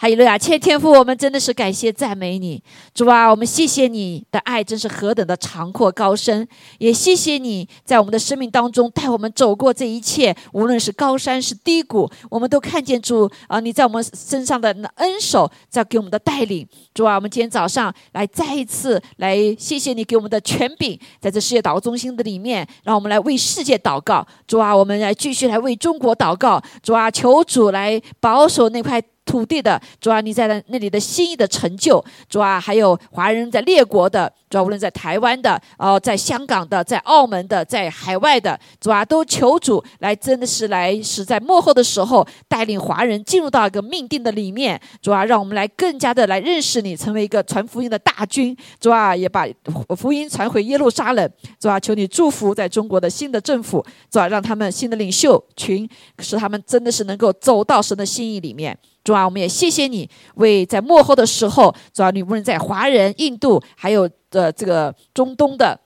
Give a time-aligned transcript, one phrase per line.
[0.00, 0.38] 哈利路亚！
[0.38, 2.62] 天天父，我们真的是感谢赞美你，
[2.94, 6.46] 主啊，我们谢谢你的爱，真是何等的长阔高深，
[6.78, 16.64] 也谢谢你在我们的生命当中带我们走过这一切，无论是高山是低谷，我们都看见主啊，你在我们身上的恩手在给我们的带领。
[16.94, 24.24] 主啊，我们今天早上来再一次来谢谢你给我们的权柄，在这世界祷告中心的里面，让我们来为世界祷告。
[24.46, 26.62] 主啊，我们来继续来为中国祷告。
[26.84, 29.02] 主啊，求主来保守那块。
[29.28, 49.46] 土地的主啊，你在那那里的心意的成就，主啊，还有华人在列国的主啊，无论在台湾的哦，在香港的，在澳门的，在海外的主啊，都求主来，真的是来使在幕后的时候带领华人进入到一个命定的里面，主啊，让我们来更加的来认识你，成为一个传福音的大军，主啊，也把
[49.94, 55.86] 福音传回耶路撒冷，主啊，求你祝福在中国的新的政府，主啊，让他们新的领袖群
[56.20, 58.76] 使他们真的是能够走到神的心意里面。
[59.08, 65.80] 主啊，我们也谢谢你为在幕后的时候，主要，你无论在华人、印度，还有的这个中东的。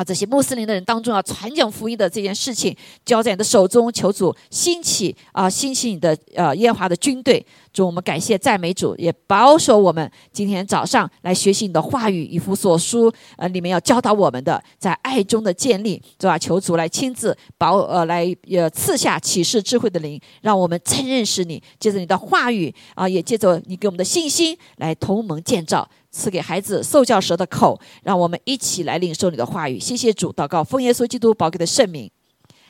[0.00, 7.44] 啊，这些穆斯林的人当中啊，传讲福音的这件事情交在你的手中，求主兴起啊，兴起你的呃耶华的军队。
[7.70, 16.38] 主，我们感谢赞美主，也保守我们今天早上来学习你的话语，以弗所书呃里面要教导我们的，在爱中的建立，是吧？
[16.38, 25.88] 求主来亲自保呃来呃赐下启示智慧的灵，让我们真认识你，借着你的话语啊，也借着你给我们的信心来同盟建造。
[26.10, 29.78] 赐给孩子受教舌的口，让我们一起来领受你的话语。
[29.78, 32.10] 谢谢主，祷告奉耶稣基督宝贵的圣名，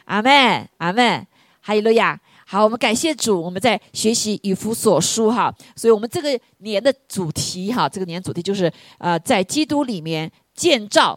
[0.05, 1.27] 阿门，阿门。
[1.63, 2.19] 哈利路亚。
[2.47, 11.17] 好，我们感谢主，我们在学习以弗所书哈，所以我们这个年的主题哈，这个年主题就是呃，在基督里面建造，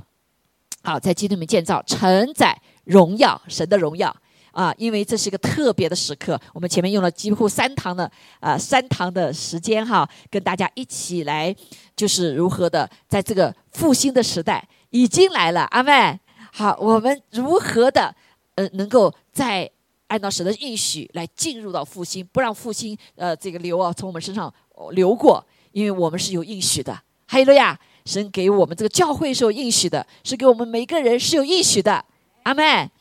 [0.84, 4.16] 好，在基督里面建造，承载荣耀，神的荣耀。
[4.54, 8.10] 啊，因为这是一个特别的时刻，我们前面用了几乎三堂的
[8.40, 11.54] 啊三堂的时间哈，跟大家一起来，
[11.96, 16.20] 就是如何的在这个复兴的时代已经来了，阿妹，
[16.52, 18.14] 好，我们如何的
[18.54, 19.68] 呃能够在
[20.08, 24.54] 按照神的应许来进入到复兴，不让复兴呃这个流啊从我们身上
[24.92, 26.96] 流过，因为我们是有应许的，
[27.26, 32.06] 还有了呀，神给我们这个教会是有应许的，是给我们每个人是有应许的，
[32.44, 32.92] 阿妹。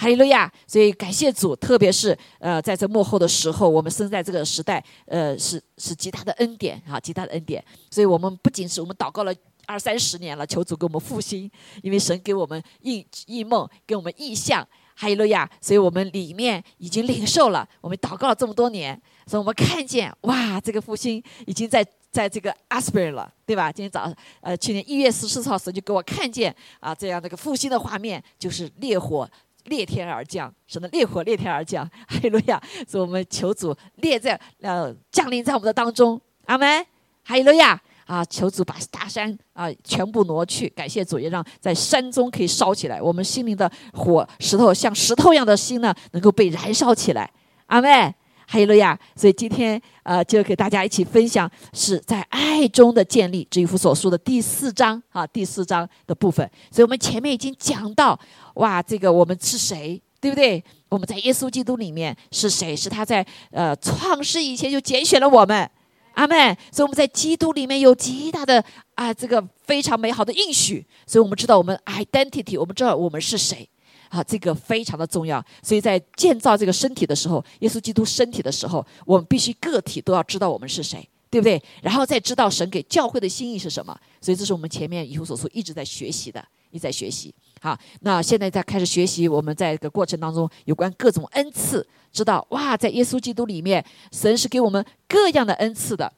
[0.00, 0.50] 哈利路亚！
[0.66, 7.62] 所以感谢主，特别是呃，在这幕后的时候，我们生在这个时代，呃，是是极大的恩典啊，极大的恩典。
[7.90, 9.34] 所以我们不仅是我们祷告了
[9.66, 11.50] 二三十年了，求主给我们复兴，
[11.82, 14.66] 因为神给我们应应梦，给我们意象。
[14.96, 15.50] 哈利路亚！
[15.60, 23.70] 所以我们里面已经领受了，我们祷告了这么多年，所以我们看见哇，这个复兴已经在在这个阿斯贝了，对吧？
[23.70, 29.28] 今天早上，呃，去年一月十四号时就给我看见啊，这样的一个复兴的画面，就是烈火。
[29.64, 32.60] 裂天而降，神的烈火裂天而降， 哈利路亚！
[32.86, 36.84] 所以我们求主列在呃降临在我们的当中，阿门，
[37.24, 37.80] 哈利路亚！
[38.06, 47.30] 啊，求主把大山啊全部挪去，感谢主，也让在山中可以烧起来，我们心灵的火石头像石头一样的心呢，能够被燃烧起来，
[47.66, 48.14] 阿门。
[48.52, 48.98] 哈利路亚！
[49.14, 56.44] 所以今天呃，就给大家一起分享是在爱中的建立，这一幅所书的第四章啊，第四章的部分。
[56.72, 58.18] 所以我们前面已经讲到，
[58.60, 60.62] 哇，这个我们是谁，对不对？
[60.90, 62.76] 我们在耶稣基督里面是谁？
[62.76, 65.70] 是他在呃创世以前就拣选了我们，
[66.12, 66.56] 阿门。
[66.70, 68.62] 所以我们在基督里面有极大的
[68.94, 70.86] 啊，这个非常美好的应许。
[71.06, 73.68] 所以我们知道我们 identity，我们知道我们是谁。
[74.10, 81.62] 啊，这个非常的重要，所以在建造这个身体的时候，耶稣基督身体的时候，我们必须个体都要知道我们是谁，对不对？
[81.80, 83.96] 然后再知道神给教会的心意是什么。
[84.20, 87.32] 所以这是我们前面以后所书一直在学习的，一直在学习。
[87.60, 96.12] 好，那现在在开始学习，我们在这个过程当中有关各种恩赐，知道哇，在耶稣基督里面，神是给我们各样的恩赐的。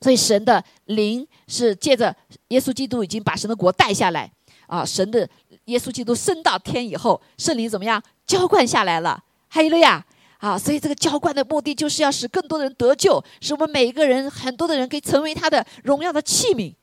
[0.00, 2.14] 所以神的灵是借着
[2.48, 4.28] 耶稣基督已经把神的国带下来
[4.66, 5.28] 啊，神的。
[5.66, 9.22] 耶稣基督升到天以后，圣灵怎么样浇灌下来了？
[9.48, 10.04] 哈利路亚！
[10.38, 16.74] 啊，所以这个浇灌的目的就是要使更多的人得救，使我们每一个人、很多的人可以成为他的荣耀的器皿。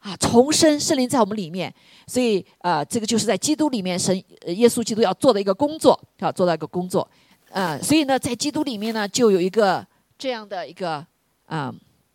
[0.00, 1.72] 啊，重生圣灵在我们里面，
[2.06, 4.16] 所以呃，这个就是在基督里面，神
[4.46, 7.06] 耶稣基督要做的一个工作，要，做到一个工作。
[7.50, 9.86] 呃，所以呢，在基督里面呢，就有一个
[10.16, 11.06] 这样的一个
[11.46, 11.74] 啊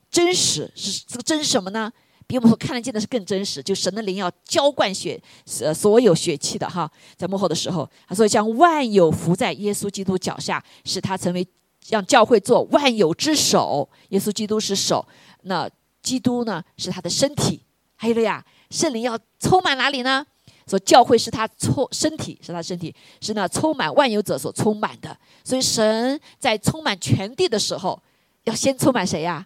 [0.09, 1.91] 真实，是这个真实什么呢？
[2.25, 5.21] 比我们所看得见的是更真实，就神的灵要浇灌血，
[5.61, 11.47] 呃，所有血气的哈，在幕后的时候，他说将万有伏在耶稣基督脚下，使他成为
[11.89, 13.87] 让教会做万有之首。
[14.09, 15.05] 耶稣基督是手，
[15.43, 15.69] 那
[16.01, 17.61] 基督呢是他的身体。
[17.95, 20.25] 还有了呀，圣灵要充满哪里呢？
[20.67, 25.15] 说教会是他充身体，是他身体，是那充满万有者所充满的。
[25.43, 28.01] 所以神在充满全地的时候，
[28.45, 29.45] 要先充满谁呀？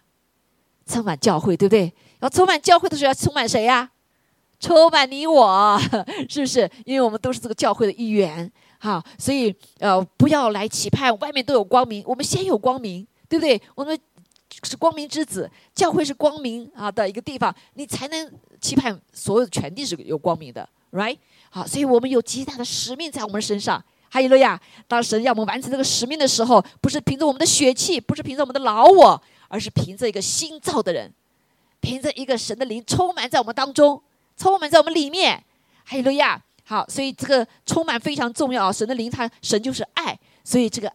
[0.86, 1.92] 充满教会，对不对？
[2.20, 3.90] 要充满教会的时候，要充满谁呀？
[4.58, 5.78] 充满你我，
[6.28, 6.70] 是不是？
[6.84, 13.60] 因为我们都是这个教会的一员，哈，所以呃，不要来期盼外面都有光明，我们先有光明，对不对？
[13.74, 13.98] 我们
[14.62, 21.18] 是光明之子，教会是光明啊的一个地方，你才能期盼所有的权地是有光明的，right？
[21.50, 23.82] 好，所以我们有极大的使命在我们身上。
[24.08, 31.12] 还有了呀，当神要我们完成这个使命的时候，不是凭着我们的血气，不是凭着我们的老我，而是凭着一个新造的人，
[31.80, 34.02] 凭着一个神的灵充满在我们当中。
[34.36, 35.44] 充满在我们里面，
[35.84, 36.42] 哈利路亚！
[36.64, 38.72] 好，所以这个充满非常重要。
[38.72, 40.90] 神的灵，他神就是爱，所以这个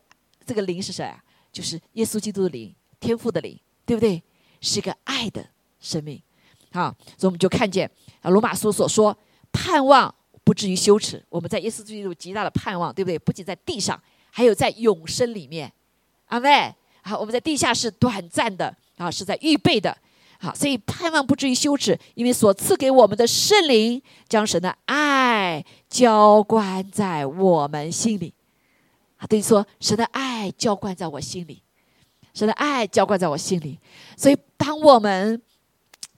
[0.47, 1.23] 这个灵是谁啊？
[1.51, 2.73] 就是耶稣基督的灵，
[3.05, 4.21] 天赋的灵，对不对？
[4.61, 5.45] 是一个爱的
[5.79, 6.19] 生命。
[6.71, 7.89] 好，所以我们就看见
[8.21, 9.15] 啊，罗马书所说，
[9.51, 10.13] 盼望
[10.43, 11.23] 不至于羞耻。
[11.29, 13.19] 我们在耶稣基督极大的盼望，对不对？
[13.19, 15.71] 不仅在地上，还有在永生里面。
[16.25, 16.73] 阿妹，
[17.03, 19.95] 好，我们在地下是短暂的啊，是在预备的。
[20.39, 28.33] 好，所以盼望不至于羞耻，因为所赐给我们的圣灵将神的爱浇灌在我们心里。
[29.17, 31.61] 啊，等于说神的爱浇灌在我心里，
[32.35, 33.79] 神的爱浇灌在我心里。
[34.15, 35.41] 所以，当我们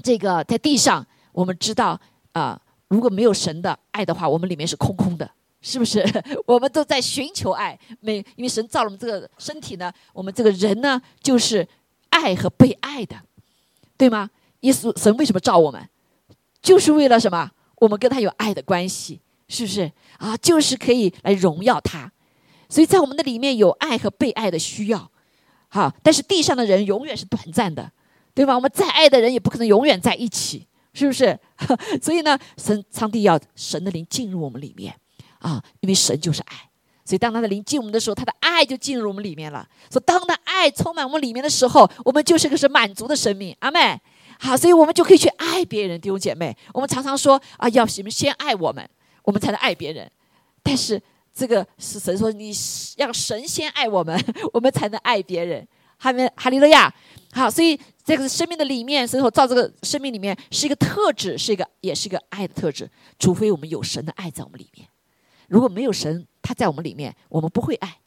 [0.04, 1.98] 这个在地上，我们知道
[2.34, 2.60] 啊，
[2.90, 5.30] 如果没有神的爱的话，我们里面是空空的，
[5.62, 6.04] 是不是？
[6.46, 11.66] 我们都在寻求爱，没因为神造了我们这个身体呢，我们这个人呢，就是
[12.10, 13.16] 爱和被爱的。
[13.96, 14.30] 对吗？
[14.60, 15.90] 耶稣神为什么造我们？
[16.62, 17.50] 就是为了什么？
[17.78, 20.36] 我们跟他有爱的关系，是不是啊？
[20.38, 22.12] 就是可以来荣耀他。
[22.70, 25.12] 所以在我们的里面有爱和被爱的需要，
[25.68, 25.94] 好。
[26.02, 27.92] 但是地上的人永远是短暂的，
[28.34, 28.56] 对吧？
[28.56, 31.38] 我们再爱的人也不可能永远在一起，是不是？
[32.02, 34.94] 所以呢，神上帝要神的灵进入我们里面
[35.40, 36.56] 啊，因为神就是爱。
[37.06, 39.66] 所以，当他的灵进我们的时候，他的爱就进入我们里面了。
[39.90, 43.56] 所以，当他爱充满我们里面的时候，我们就是个是满足的生命。
[43.60, 43.98] 阿妹，
[44.40, 46.54] 好，所以我们就可以去爱别人，弟兄姐妹。
[46.74, 48.86] 我们常常说啊，要什么先爱我们，
[49.24, 50.12] 我们才能爱别人。
[50.62, 51.02] 但是
[51.38, 52.52] 这个是神说，你
[52.98, 54.20] 让神先爱我们，
[54.52, 55.68] 我们才能爱别人。
[56.00, 56.92] 哈没哈利路亚。
[57.32, 62.90] 好，所以这个生命的里面，神所造这个生命里面是一个特质，是一个也是一个爱的特质。
[63.20, 64.88] 除非我们有神的爱在我们里面，
[65.48, 66.26] 如果没有神。
[66.42, 68.00] 他在我们里面，我们不会爱，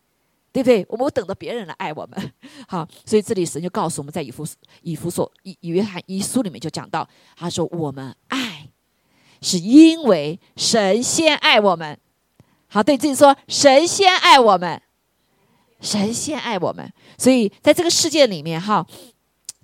[0.50, 0.86] 对不对？
[0.88, 2.32] 我们等着别人来爱我们。
[2.66, 4.46] 好，所以这里神就告诉我们在以弗
[4.80, 7.06] 以弗所以以约翰一书里面就讲到，
[7.36, 8.70] 他说我们爱，
[9.42, 11.98] 是因为神先爱我们。
[12.70, 14.80] 好，对自己说，神先爱我们，
[15.80, 16.90] 神先爱我们。
[17.18, 18.86] 所以在这个世界里面，哈。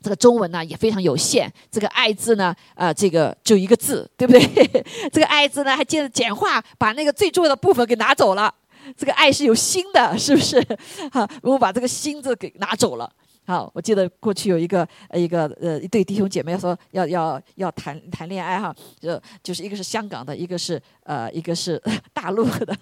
[0.03, 4.41] 这个中文呢也非常有限，这个“爱”字呢，呃，这个就一个字，对不对？
[5.11, 8.55] 这个“爱”字呢还接着简化，把那个最重要的部分给拿走了。
[8.97, 10.63] 这个“爱”是有心的，是不是？
[11.11, 13.11] 哈，我们把这个“心”字给拿走了。
[13.47, 21.81] 好，我记得过去有一个一个呃一对弟兄姐妹说要要要谈谈恋爱哈，就就是一个是香港的，一个是呃一个是
[22.13, 22.77] 大陆的，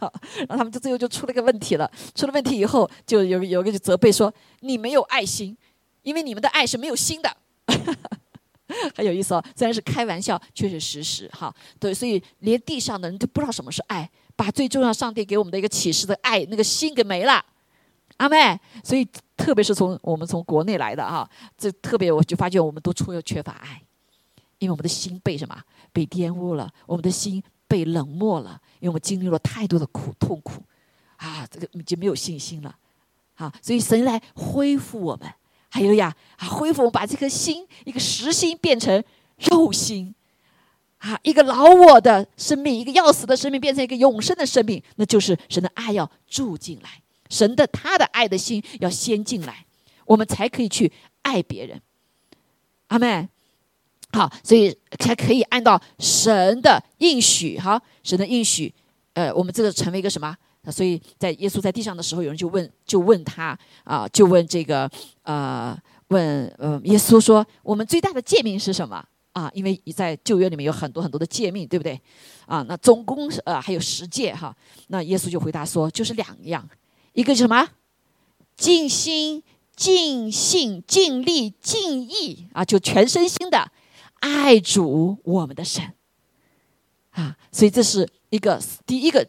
[0.49, 1.91] 然后他们就最后就出了个问题了。
[2.15, 5.57] 出了问题以后，就有有个就责备说你没有爱心。
[6.03, 7.35] 因为你们的爱是没有心的，
[8.95, 9.43] 很有意思哦。
[9.57, 11.51] 虽然是开玩笑，确确实实哈。
[11.81, 17.43] 对，所以连地上的人都不知道什么是爱，把最重要上帝给我们的一个启示的爱那个心给没了。
[18.17, 19.07] 阿妹，所以
[19.37, 21.29] 特别是从我们从国内来的哈，
[21.59, 23.83] 这特别我就发现我们都出了缺乏爱，
[24.59, 25.61] 因为我们的心被什么
[25.93, 30.63] 被玷污了，我们的心被冷漠了，因为我们经历了太多的苦痛苦
[31.17, 32.77] 啊，这个已经没有信心了。
[33.35, 35.29] 啊，所以神来恢复我们。
[35.69, 39.03] 还有呀，啊，恢复我们把这颗心，一个实心变成
[39.39, 40.15] 肉心，
[40.99, 49.67] 啊，一个老我的生命，一个要死的生命变成一个永生的生命，那就是神的爱要住进来，神的他的爱的心要先进来，
[50.07, 51.81] 我们才可以去爱别人。
[52.89, 53.29] 阿妹，
[54.13, 58.73] 好，所以才可以按照神的应许，哈，神的应许，
[59.15, 60.37] 呃，我们这个成为一个什么？
[60.71, 64.91] 所以在耶稣在地上的时候，有人就问，就问他啊，就问这个
[65.23, 65.79] 呃，
[66.09, 69.51] 问呃，耶稣说，我们最大的诫命是什么啊？
[69.53, 72.01] 因为你在旧约里面有很多很多的诫命，对不对？
[72.47, 74.57] 啊，那总共呃还有十诫哈。
[74.87, 76.67] 那耶稣就回答说，就是两样，
[77.15, 77.71] 一个是什么？
[78.55, 79.43] 尽心、
[79.75, 83.73] 尽性、尽力、尽意啊，就全身心的
[84.21, 85.95] 爱主我们的神
[87.11, 87.37] 啊。
[87.51, 89.27] 所以这是一个第一个。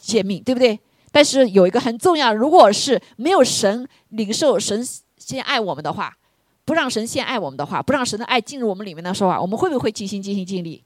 [0.00, 0.80] 诫命对不对？
[1.12, 4.82] 但是有一个很重要，如果是没有神领受神
[5.18, 6.16] 先爱我们的话，
[6.64, 10.82] 不让神先爱我们的话，不让神的爱进入我们里面的时候啊，我们会不会尽心尽心尽力？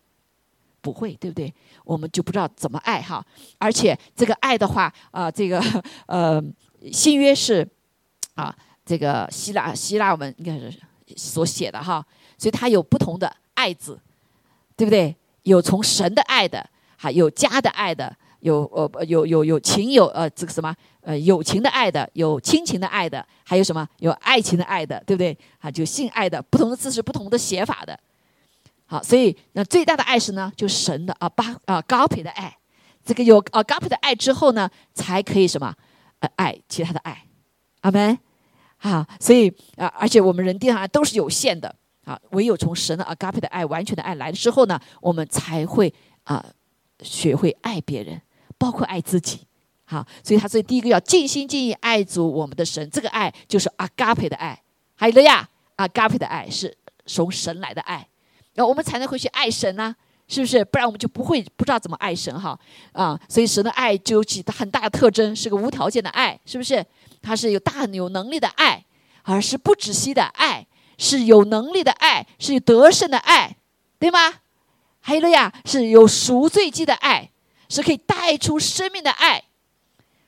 [0.83, 1.53] 不会，对不对？
[1.85, 3.25] 我们就不知道怎么爱哈。
[3.59, 5.63] 而且这个爱的话啊，这个
[6.07, 6.43] 呃
[6.93, 7.67] 新约是
[8.35, 10.79] 啊这个希腊希腊文应该是
[11.17, 12.05] 所写的哈，
[12.37, 13.99] 所以它有不同的爱字，
[14.77, 15.17] 对不对？
[15.45, 25.37] 有从神的爱的，还有家的爱的，有呃有有有情有呃这个什么呃友情的爱的，有亲情的爱的，还有什么有爱情的爱的，对不对？
[25.59, 27.99] 啊，就性爱的，不同的字是不同的写法的。
[28.93, 32.55] 好，所以那最大的爱是呢，就神的啊巴啊高培的爱，
[33.03, 35.75] 这个有啊高培的爱之后呢，才可以什么
[36.19, 37.25] 呃爱其他的爱，
[37.81, 38.19] 阿门。
[38.77, 41.75] 好，所以啊，而且我们人地上都是有限的。
[42.05, 45.95] 啊，唯有从神的阿嘎佩的爱、完全的爱来了之后呢，我们才会
[46.25, 46.45] 啊
[47.01, 48.21] 学会爱别人，
[48.59, 49.47] 包括爱自己。
[49.85, 54.63] 好，所以他所以第一个要尽心尽意爱主我们的神，这个爱就是阿嘎佩的爱。
[54.97, 58.07] 还有了呀，阿嘎佩的爱是从神来的爱，
[58.55, 59.95] 然后我们才能会去爱神呢，
[60.29, 60.65] 是不是？
[60.65, 62.59] 不然我们就不会不知道怎么爱神哈
[62.93, 63.19] 啊。
[63.29, 66.85] 所以神的爱就有其很大的特征，是个无条件的爱，是不是？
[67.21, 68.85] 它是有大有能力的爱，
[69.23, 70.67] 而是不止息的爱。
[70.99, 73.57] 是有能力的爱，是有得胜的爱，
[73.99, 74.35] 对吗？
[75.01, 77.33] 还有了呀，是有赎罪记的爱，
[77.69, 79.43] 是可以带出生命的爱。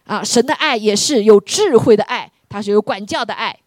[0.05, 3.61] 啊，神的爱也是有智慧的爱，它是有管教的爱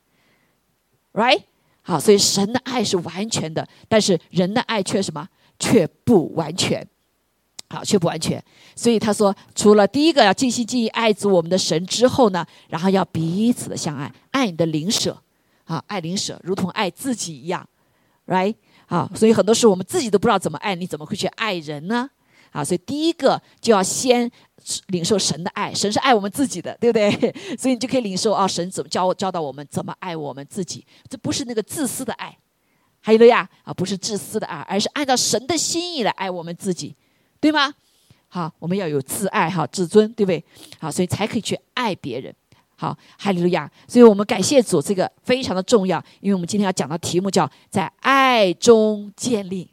[1.13, 1.43] ，right？
[1.87, 5.25] 好，所以神的爱是完全的，但是人的爱却什么？
[5.57, 6.85] 却不完全。
[7.69, 8.43] 好，却不完全。
[8.75, 15.17] 所以他说，除了第一个要尽心尽意爱主我们的神之后呢，然后要彼此的相爱，爱你的邻舍。
[15.63, 17.65] 啊，爱邻舍如同爱自己一样
[18.25, 18.55] ，right？
[18.87, 22.09] 啊，所以很多时候我们自己都不知道怎么爱，你怎么会去爱人呢？
[22.57, 24.29] 啊，所以第一个就要先
[24.87, 27.11] 领受神的爱，神是爱我们自己的，对不对？
[27.55, 30.83] 所以你就可以领受啊，神怎么教教导我们怎么爱我们自己？
[31.07, 32.35] 这不是那个自私的爱，
[32.99, 36.95] 还有了呀，啊，不是自私的爱，而是按照神的心意来爱我们自己，
[37.39, 37.71] 对吗？
[38.27, 40.43] 好，我们要有自爱哈，自尊，对不对？
[40.79, 42.33] 好，所以才可以去爱别人。
[42.75, 43.71] 好，哈利路亚！
[43.87, 49.69] 所以我们感谢主，这个非常的重要，因为我们今天要讲的题目叫在爱中建立，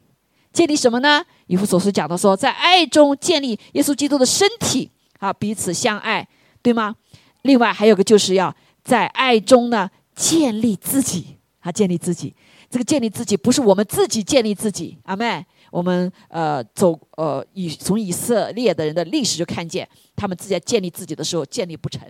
[0.55, 1.21] 建立什么呢？
[1.47, 6.25] 以弗所书讲的说，在爱中建立耶稣基督的身体，啊，彼此相爱，
[6.61, 6.95] 对吗？
[7.41, 12.33] 另外还有个就是要在爱中呢建立自己，啊，建立自己。
[12.69, 19.85] 这个建立自己不是我们自己建立自己，阿妹，我们呃走呃以从以色列的人的历史就看见，
[20.15, 22.01] 他们自己建立自己的时候建立不成。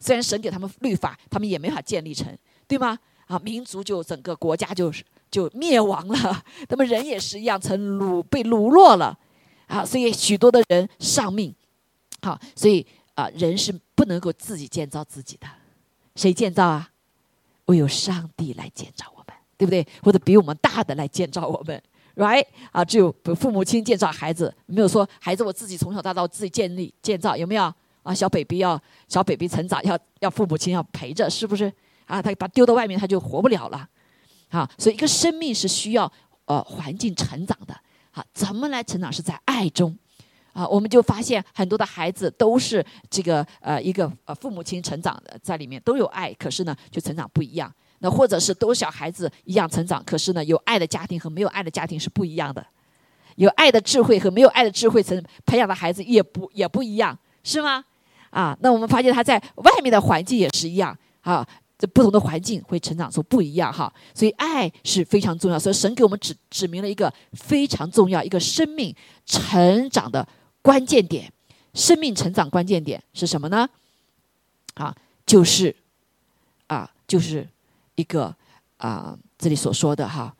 [0.00, 2.98] 虽然神给他们律法，他们也没法建立成，对吗？
[3.26, 6.44] 啊，民族就整个国家就是就灭亡了。
[6.70, 9.18] 那么人也是一样，成掳被掳落了，
[9.66, 11.52] 啊，所以许多的人丧命。
[12.20, 15.46] 好，所以啊，人是不能够自己建造自己的，
[16.14, 16.90] 谁建造啊？
[17.64, 19.84] 唯有上帝来建造我们，对不对？
[20.02, 21.82] 或者比我们大的来建造我们
[22.16, 22.44] ，right？
[22.70, 27.72] 啊，只有父母亲建造孩子，没有说孩子我自己从小到大我自己建立建造，有没有？
[28.02, 31.72] 啊，小 baby 要小 baby 成长，要要父母亲要陪着，是不是？
[32.06, 33.88] 啊，他把丢到外面，他就活不了了。
[34.52, 36.10] 啊，所以一个生命是需要
[36.44, 37.74] 呃环境成长的。
[38.12, 39.10] 啊，怎么来成长？
[39.12, 39.96] 是在爱中。
[40.52, 47.72] 啊，我们就发现很多的孩子都是这个呃一个呃父母亲成长的在里面都有爱，可是呢就成长不一样。
[48.00, 52.66] 那或者是都小孩子一样成长，可是呢有爱的家庭和没有爱的家庭是不一样的。
[53.36, 57.82] 有爱的智慧和没有爱的智慧成培养的孩子也不也不一样，是吗？
[58.28, 61.46] 啊，那我们发现他在外面的环境也是一样啊，
[61.82, 68.94] 这不同的环境会成长出不一样哈，所以爱是非常重要，所以神给我们指指明了一个非常重要一个生命
[69.26, 70.24] 成长的
[70.62, 71.32] 关键点，
[71.74, 73.68] 生命成长关键点是什么呢？
[74.74, 74.94] 啊，
[75.26, 75.74] 就是
[76.68, 77.48] 啊，就是
[77.96, 78.32] 一个
[78.76, 80.32] 啊，这里所说的哈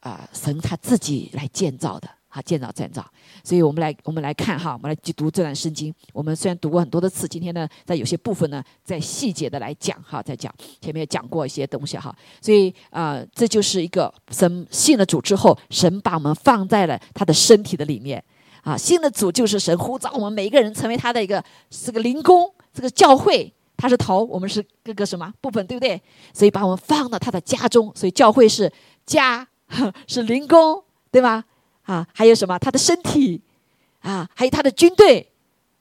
[0.00, 2.10] 啊，神他自己来建造的。
[2.30, 3.02] 好，建造建造，
[3.42, 5.92] 所以我们来我们来看哈，我们来去读这段圣经。
[6.12, 12.14] 我们虽然读过很多的次，今天呢，在有些部分呢，在细节的来讲哈，在讲前面讲过一些东西哈。
[12.42, 18.22] 所以啊，这就是一个神信了主之后，神把我们放在了他的身体的里面
[18.62, 18.76] 啊。
[18.76, 25.98] 信的主就是神呼召我们每一个人成为他的一个这个灵工，这个教会他是头，我们是各个什么部分，对不对？
[26.34, 28.70] 所以把我们放到他的家中，所以教会是
[29.06, 29.48] 家，
[30.06, 31.42] 是灵工，对吗？
[31.88, 32.58] 啊，还有什么？
[32.58, 33.40] 他的身体，
[34.00, 35.26] 啊，还有他的军队，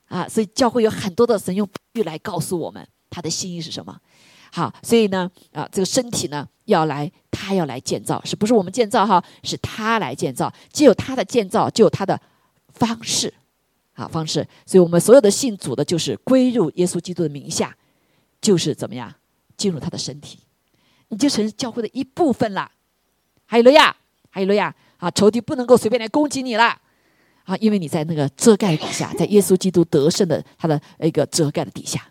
[0.08, 4.00] 啊，所以教会有很多的神用比喻来告诉我们他的心意是什么。
[4.54, 9.22] 好，所以呢，啊，这个身体呢要来，他要来建造，是不是我们建造哈？
[9.44, 12.18] 是他来建造，既有他的建造，就有他的
[12.70, 13.34] 方式，
[13.96, 14.48] 啊，方式。
[14.66, 17.76] 所以我们所有的信主的，就是归入耶稣基督的名下，
[18.40, 19.14] 就是怎么样
[19.58, 20.40] 进入他的身体，
[21.10, 22.72] 你就成教会的一部分了。
[23.46, 23.94] 还有了呀，
[24.30, 24.74] 还有了呀。
[24.98, 26.75] 啊，仇敌不能够随便来攻击你了，
[27.44, 32.01] 啊，因为你在那个遮盖底下， 在耶稣基督得胜的他的一个遮盖的底下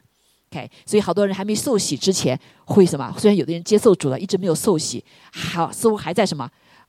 [0.50, 3.12] ，OK，所以好多人还没受洗之前会什么？
[3.18, 6.48] 虽然有的人接受主了，一直没有受洗，好似乎还在什么？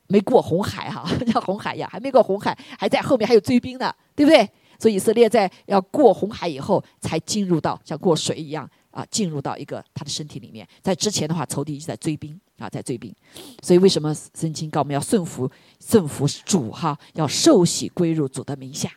[0.10, 4.50] 没过红海哈， 像红海一样，还没过红海，还在后面还有追兵呢，对不对？
[4.80, 10.68] 所以以色列在要过红海以后，才进入到像过水一样啊，进入到一个他的身体里面。
[10.82, 13.14] 在之前的话，仇敌一直在追兵啊，在追兵。
[13.62, 15.48] 所以为什么圣经告我们要顺服、
[15.80, 18.92] 顺服主哈，要受洗归入主的名下？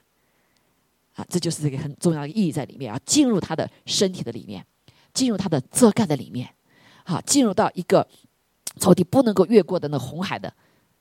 [1.12, 4.64] 啊，这就是这个很重要的意义在里面啊，进入他的身体的里面，
[5.12, 6.48] 进入他的遮盖的里面，
[7.04, 8.08] 好，进入到一个
[8.78, 10.50] 仇敌不能够越过的那红海的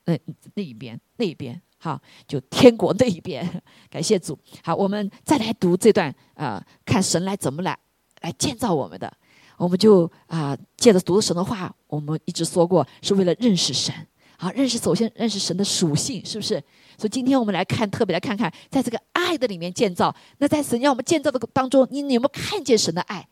[0.03, 0.19] 那
[0.55, 3.47] 那一边，那一边，好，就天国那一边。
[3.89, 4.37] 感谢主。
[4.61, 7.79] 好，我们再来读这段啊，看神来怎么来
[8.21, 9.11] 来建造我们的。
[9.57, 13.93] 我们就啊，借着读神的话，我们一直说过是为了认识神。
[14.37, 16.55] 好，认识首先认识神的属性，是不是？
[16.97, 20.15] 所以今天我们来看，特别来看看，在这个爱的里面建造。
[20.37, 23.27] 那在神要我们建造的当中，你你有没有看见神的爱？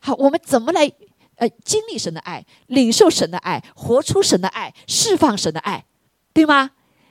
[0.00, 0.90] 好，我们怎么来
[1.34, 5.84] 呃经历神的爱，领受神的爱，活出神的爱，释放神的爱，
[6.32, 6.70] 对吗？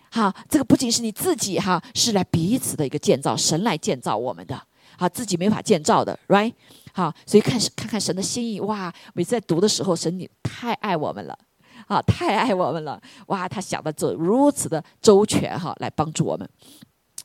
[0.10, 4.60] 好，这个不仅是你自己哈，是来彼此的一个建造，神来建造我们的，
[4.98, 6.54] 好，自己没法建造的，right？
[6.96, 8.94] 好，所以看看看神的心意，哇！
[9.14, 11.38] 每次在读的时候，神你太爱我们了。
[11.88, 13.00] 啊，太爱我们了！
[13.28, 16.50] 哇，他想的这如此的周全哈，来帮助我们。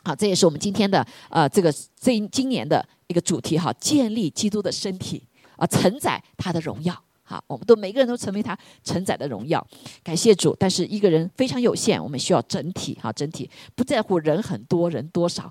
[0.02, 5.22] 好，这也是我们今天的呃这个这今年的一个主题哈，建立基督的身体
[5.56, 7.00] 啊，承载他的荣耀。
[7.22, 9.64] 好，我们都每个人都成为他承载的荣耀。
[10.02, 15.50] 感谢主，但是一个人非常有限，我们需要整体哈，整体不在乎人很多人多少。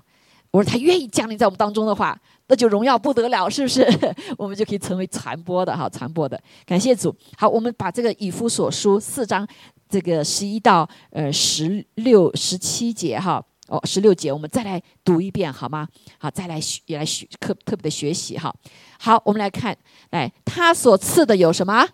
[0.50, 3.86] 我说他愿意降临在我们当中的话，那就荣耀不得了，是不是？
[4.36, 6.40] 我们就可以成为传播的哈，传播的。
[6.66, 7.14] 感谢主。
[7.36, 9.46] 好，我们把这个以弗所书四章
[9.88, 15.86] 这个十一到呃十六十七节哈，哦十六节，我们再来读一遍好吗？
[16.18, 18.52] 好，再来学也来学特特别的学习哈。
[18.98, 19.76] 好，我们来看，
[20.10, 21.86] 来他所赐的有什么？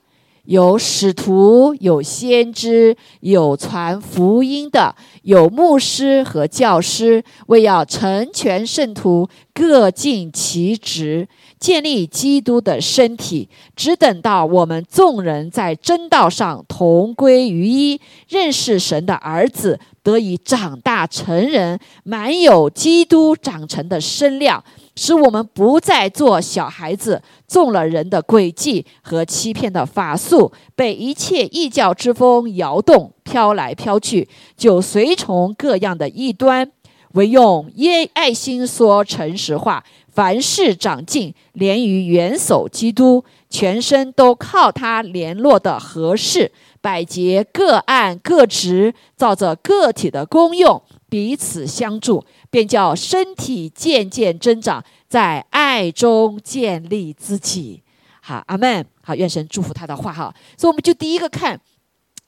[0.46, 11.28] 有使徒，有先知，有传福音的，有牧师和教师，为要成全圣徒，各尽其职，
[11.58, 13.48] 建立基督的身体。
[13.74, 24.62] 只等到我们众人在真道上同归于一，认识神的儿子，得以长大成人，满有基督长成的身量。
[24.94, 36.70] 使我们不再做小孩子，中了人的诡计和欺骗的法术，被一切异教之风摇动，飘来飘去，就随从各样的异端，
[37.14, 46.52] 唯用耶爱心说诚实话，凡事长进，连于元首基督，全身都靠他联络的合适，
[46.86, 50.80] 百节各按各职，照着个体的功用。
[51.08, 57.82] 彼此相助，便叫身体渐渐增长，在爱中建立自己。
[58.20, 58.86] 好，阿门。
[59.02, 60.32] 好，愿神祝福他的话哈。
[60.56, 61.60] 所以我们就第一个看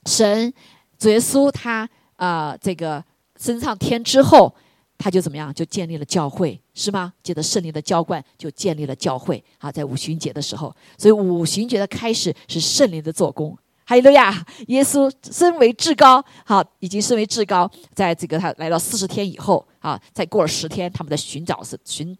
[0.07, 0.53] 神
[0.97, 3.01] 主耶稣他啊，这个
[3.37, 4.53] 升上天之后，
[4.97, 5.53] 他就怎么样？
[5.53, 7.13] 就建立了教会，是吗？
[7.23, 9.41] 接着圣灵的浇灌，就建立了教会。
[9.57, 13.57] 好，在五旬节的时候，所以五旬节的开始是圣灵的做工。
[13.89, 14.45] 哈利路亚！
[14.67, 22.15] 耶稣身为至高，好，已经身为至高，在这个他来到四十天以后，啊，再过了十天，他们在寻找是寻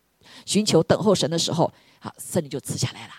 [0.47, 3.13] 寻求等候神的时候，好，圣灵就赐下来了。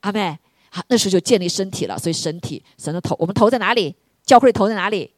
[0.00, 0.38] 阿妹，
[0.68, 1.98] 好，那时候就建立身体了。
[1.98, 3.96] 所以身体，神的头，我们头在哪里？
[4.26, 5.14] 教会头在哪里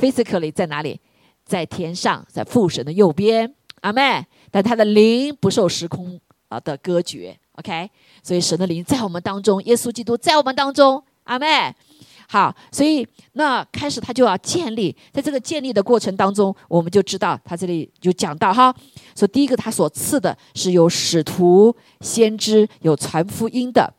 [0.00, 1.00] ？Physically 在哪里？
[1.44, 3.54] 在天上，在父神的右边。
[3.82, 7.38] 阿妹，但他的灵不受时空啊的隔绝。
[7.52, 7.88] OK，
[8.24, 11.04] 所以神的灵在我们当中，耶稣基督在我们当中。
[11.26, 11.74] 阿妹，
[12.28, 18.74] 好，所以那开始他就要建立，在这个建立的过程当中，我们就知道他这里就讲到哈，
[19.14, 23.92] 说第一个他所赐的是有使徒、先知，有传福音的，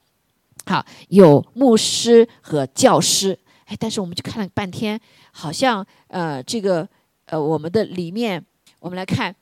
[0.65, 3.37] 好，有牧师和教师。
[3.65, 4.97] 哎，但是我们就看了半天，
[5.31, 6.87] 好像呃这个
[7.25, 8.41] 呃我们的里面，
[8.79, 9.35] 我们来看，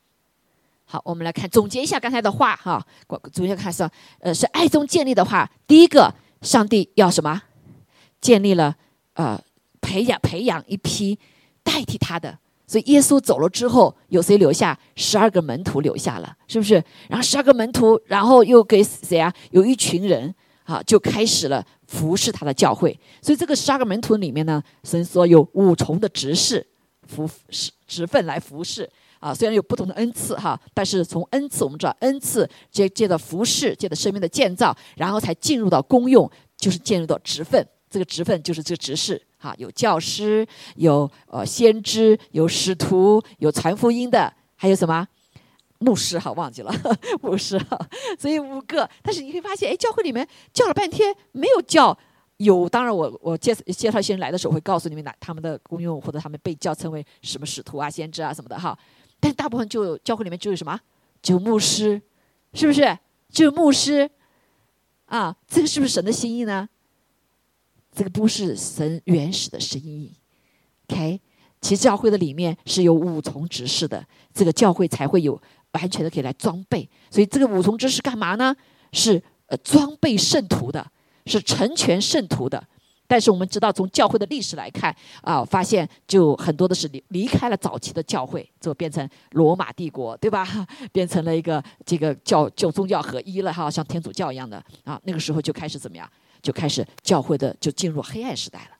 [0.85, 2.83] 好，我们来看总结一下刚才的话哈，
[3.31, 3.87] 总结看是
[4.19, 7.39] 呃是爱中建立的话，第一个上帝要什么？
[8.21, 8.75] 建立了，
[9.13, 9.39] 呃，
[9.81, 11.17] 培养培养一批
[11.63, 14.77] 代替他的，所以耶稣走了之后，有谁留下？
[14.95, 16.83] 十二个门徒留下了，是不是？
[17.07, 19.31] 然后十二个门徒，然后又给谁啊？
[19.51, 22.99] 有一群人啊，就开始了服侍他的教会。
[23.21, 26.65] 所以这个十二个门徒里面呢，神说有五重的执事
[27.07, 29.31] 服侍职分来服侍啊。
[29.31, 37.63] 虽然有不同的恩赐哈，但是从恩赐我们知道，恩赐借借着服侍，借着生命的建造，然后才进入到功用，就是进入到职分。
[37.95, 45.07] 这个职分就是这个执事，哈，有教师，有呃先知，有使徒，有传福音的，还有什么
[45.79, 46.73] 牧师哈，忘记了
[47.23, 47.79] 牧师哈，
[48.19, 48.89] 所以五个。
[49.01, 51.97] 但是你会发现，哎，教会里面叫了半天没有叫
[52.35, 52.67] 有。
[52.67, 58.77] 当然，我我介介绍一些人来的时候会告诉你们哪他们的功用或者他们被叫称为什么使徒啊、先知啊什么的哈。
[59.21, 60.77] 但大部分就教会里面就有什么，
[61.21, 62.01] 就牧师，
[62.53, 62.99] 是不是？
[63.31, 64.09] 就牧师
[65.05, 66.67] 啊，这个是不是神的心意呢？
[67.95, 70.11] 这个不是神原始的声音。
[70.87, 71.19] OK，
[71.61, 75.41] 其教会的里面是有五重执事的，这个教会才会有。
[75.75, 78.55] 完全的可以来装备，所以这个五重执事干嘛呢？
[78.93, 80.89] 是呃装备圣徒的，
[81.25, 82.65] 是成全圣徒的。
[83.07, 90.47] 但是我们知道，从教会的历史来看啊，发现就很多的是离离开了早期的教会，就变成罗马帝国，对吧？
[90.93, 94.97] 变成了一个这个教就宗教合一了哈，像天主教一样的啊。
[95.03, 96.09] 那个时候就开始怎么样？
[96.45, 98.77] 就开始教会的就进入黑暗时代了。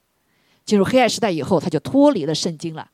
[0.64, 2.88] 进入黑暗时代以后，他就脱离了圣经了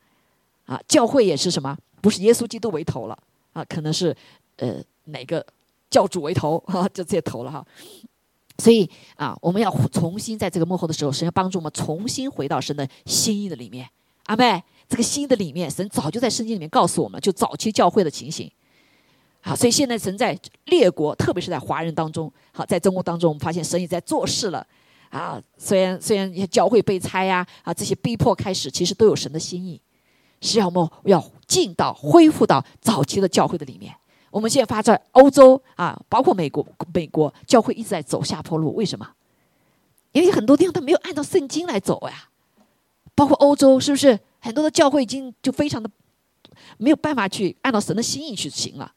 [0.66, 0.80] 啊。
[0.88, 1.78] 教会也是什么？
[2.00, 3.18] 不是耶稣基督为头了。
[3.52, 4.16] 啊，可能是，
[4.56, 5.46] 呃，哪个
[5.90, 7.66] 教主为头哈， 就这些头了哈。
[8.60, 13.90] 所以啊，我们要重新在这个幕后的时候，神要帮助我们重新回到神的心意的里面。
[14.28, 18.50] 阿妹，这个心的里面，神早就在圣经里面告诉我们，就早期教会的情形。
[19.42, 24.66] 好，所以现在神在列国，特别是在华人当中，好，在中国当中，我们发现神也在做事了。
[25.10, 29.82] 啊，虽然虽然教会被拆呀，啊，这些逼迫开始，其实都有神的心意。
[30.40, 33.94] 是要么要进到恢复到早期的教会的里面。
[34.32, 38.74] 我们现在发在欧洲啊，包括美国，美国教会一直在走下坡路。
[38.74, 39.08] 为什么？
[40.14, 42.30] 因为很多地方他没有按照圣经来走呀。
[43.14, 45.90] 包括欧洲，是不是很多的教会已经就非常的
[46.78, 48.92] 没有办法去按照神的心意去行了？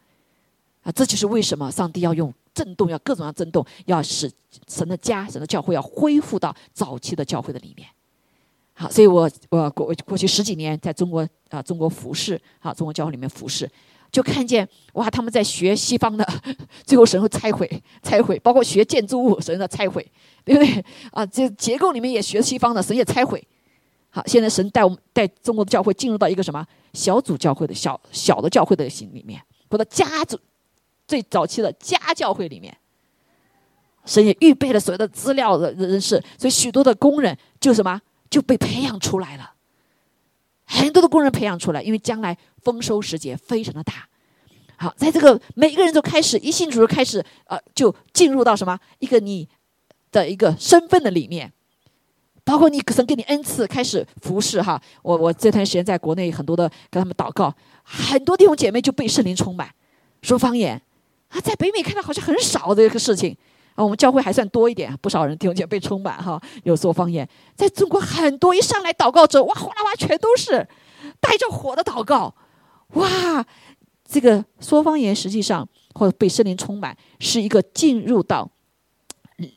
[0.84, 4.30] 啊，这就是为什么上帝要用震动，要各种各样震动，要使
[4.68, 7.88] 神的家、神的教会要恢复到早期的教会的里面。
[8.74, 13.70] 好，所以我我过过去十几年在中国啊，中国服侍，啊，中国教会里面服侍，
[14.12, 16.28] 就看见哇，他们在学西方的，
[16.84, 20.04] 最后神会拆毁，拆毁，包括学建筑物，神的拆毁，
[20.44, 20.84] 对不对？
[21.12, 23.42] 啊，这结构里面也学西方的，神也拆毁。
[24.10, 30.38] 好，现在神带我们带中国的教会进入到一个什么小组教会的小小的教会的心里面，或者家族
[31.06, 32.76] 最早期的家教会里面，
[34.04, 38.00] 神也预备了所有的资料的人士，所以许多的工人就什么。
[38.30, 39.52] 就被培养出来了，
[40.64, 44.08] 很多的工人培养出来，因为将来丰收时节非常的大。
[44.76, 49.48] 好，在这个每一个人都开始一信主开始，呃，就进入到什么一个你
[50.10, 51.52] 的一个身份的里面，
[52.42, 54.82] 包括你可能给你恩赐开始服侍哈。
[55.02, 59.72] 我我这段时间在国内很多的跟他们祷告，很多弟兄姐妹就被圣灵充满，
[60.22, 60.82] 说方言
[61.34, 63.36] 啊，在北美看到好像很少的一个事情。
[63.74, 67.28] 啊，我们教会还算多一点，不少人听见被充满哈，有说方言。
[67.56, 70.64] 在中国很多一上来祷告者，哇哗啦哗全都是
[71.18, 72.32] 带着火的祷告，
[72.90, 73.44] 哇！
[74.06, 78.48] 这个说方言实际上或者被圣灵充满，是一个进入到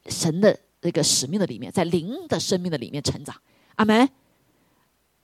[0.08, 3.36] 神的那个使命的里面，在灵的生命的里面成长。
[3.76, 4.10] 阿门，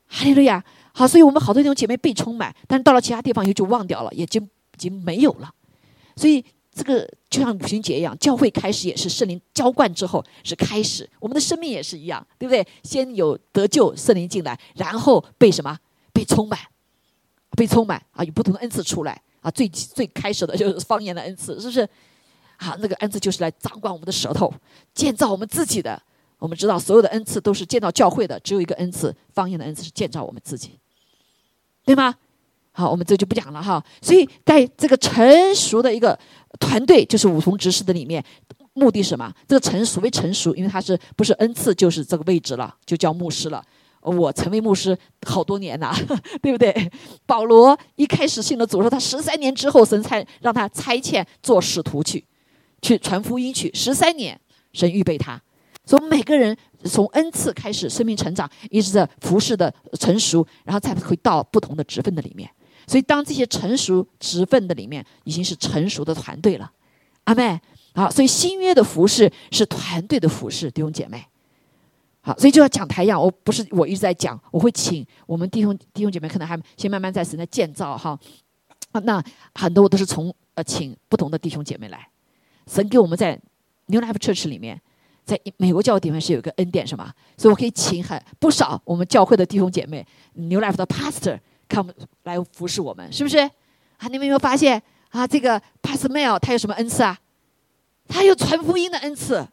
[0.05, 0.63] 哈利路亚。
[0.93, 5.51] 好，所以我们好多弟兄姐妹被充满，但是到了其他地方又就忘掉了，也就已经没有了。
[6.15, 6.43] 所以。
[6.75, 12.67] 这个就像五旬节一样，教会开始也是圣灵浇灌之后是开始，我们的生命也是一样，对不对？
[12.81, 15.77] 先有得救，圣灵进来，然后被什么？
[16.11, 16.59] 被充满，
[17.51, 18.23] 被充满啊！
[18.23, 19.51] 有不同的恩赐出来啊！
[19.51, 21.87] 最最开始的就是方言的恩赐，是不是？
[22.57, 24.51] 好，那个恩赐就是来掌管我们的舌头，
[24.95, 26.01] 建造我们自己的。
[26.39, 30.79] 我们知道所有的恩赐都是建造教会的，只有一个恩赐，方言的恩赐是建造我们自己，
[31.85, 32.15] 对吗？
[32.75, 33.81] 好，我们这就不讲了哈。
[34.01, 36.17] 所以在这个成熟的一个
[36.59, 38.23] 团队，就是五重执事的里面，
[38.73, 39.31] 目的是什么？
[39.47, 43.63] 这个成熟为成熟，因为他是不是恩赐，就是这个位置了，就叫牧师了。
[44.01, 45.95] 我成为牧师好多年呐，
[46.41, 46.91] 对不对？
[47.25, 52.25] 保罗一开始信了主，说他十三年之后，神才让他差遣做使徒去，
[52.81, 53.71] 去传福音去。
[53.73, 54.37] 十三年，
[54.73, 55.41] 神预备他。
[55.85, 62.49] 所以每个人从恩赐开始，生命成长，一直在服侍的成熟，然后才会到不同的职分的里面。
[62.85, 66.71] 所以，当这些成熟职分的里面已经是成熟的团队了，
[67.23, 67.59] 阿妹，
[67.95, 71.25] 好，所以新约的服饰是团队的服饰，弟兄姐妹，
[72.21, 78.19] 好，所以就要讲台样，我不是我一直在讲，我会请我们弟兄弟兄姐妹，可能还先慢慢在神在建造哈，
[79.03, 79.23] 那
[79.55, 82.07] 很多我都是从呃请不同的弟兄姐妹来，
[82.67, 83.39] 神给我们在
[83.85, 84.81] New Life Church 里面，
[85.23, 91.39] 在美国教会里面是有一个恩典什么，所以我可以请很不少我们教会的弟兄姐妹，New Life 的 Pastor。
[91.73, 93.39] 他们来服侍我们，是不是？
[93.39, 95.25] 啊，你们有没有发现啊？
[95.25, 97.17] 这个 Pastor Mel 他有什么恩赐啊？
[98.07, 99.47] 他有传福音的恩赐，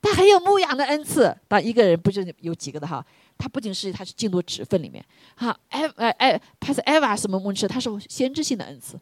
[0.00, 1.36] 他还有牧养的恩赐。
[1.48, 3.04] 当一个人不就有几个的哈？
[3.36, 9.00] 他不仅是他是进入职分里面，哈，哎哎哎，Pastor Eva 什么牧师，他是先知性的恩赐，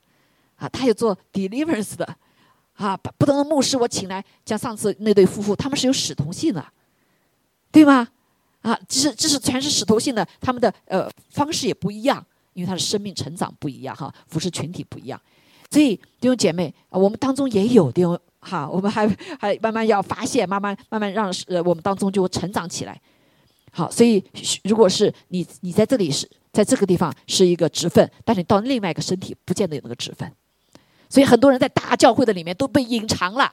[0.57, 2.17] 啊，他有做 deliverance 的，
[2.75, 6.65] 啊，不同的牧师我请来，像上次那对夫妇，他们是有使徒性的，
[7.73, 8.09] 对吗？
[8.63, 12.25] 啊，这是这是全是使徒性的，他们的呃方式也不一样，
[12.59, 15.21] 因为他的生命成长不一样哈，服饰群体不一样，
[15.71, 19.07] 所以弟兄姐妹，我们当中也有弟兄哈，我们还
[19.39, 23.01] 还慢慢要发现，慢慢慢慢让呃我们当中就成长起来。
[23.71, 24.21] 好，所以
[24.65, 30.29] 如果是你你在这里是在这个地方是一个职分，但你到另外一个身体不见得有那个职分，
[31.09, 33.53] 所以很多人在大教会的里面都被隐藏了，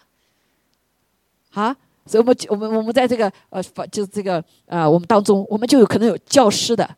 [1.52, 6.89] 啊，所以我们我们我们在这个呃就这个呃我们当中，我们就有可能有教师的，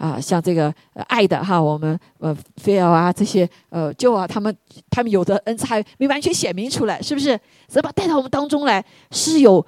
[0.00, 0.74] 啊，像这个
[1.08, 4.56] 爱的哈，我们呃菲尔啊这些呃就啊他们
[4.88, 7.38] 他们有的恩赐还没完全显明出来，是不是？
[7.68, 9.64] 所以把带到我们当中来是有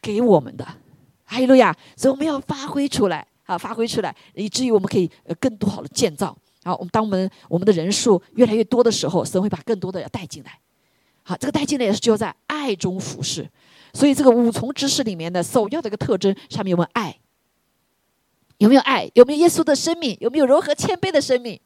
[0.00, 0.66] 给我们的。
[1.26, 1.76] 哈利路亚！
[1.94, 6.34] 所以我们要发挥出来啊，发挥出来，以至于我们可以呃更多好的建造。
[6.64, 10.58] 好，我们当我们我们的人数越来越多的时候，神会把更多的要带进来。
[11.22, 13.46] 好，这个带进来也是就在爱中服侍。
[13.92, 17.14] 所以这个五重知识里面的首要的一个特征，上面有没有爱？
[18.58, 19.10] 有没有爱？
[19.14, 20.16] 有没有耶稣的生命？
[20.20, 21.58] 有没有柔和谦卑的生命？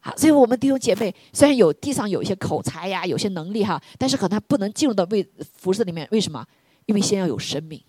[0.00, 5.24] 好，所以我们弟兄姐妹虽然有地上有一些口才呀，有些能力哈，但是可能他不能进入到为
[5.56, 6.08] 服饰里面。
[6.10, 6.44] 为什么？
[6.86, 7.80] 因为先要有生命。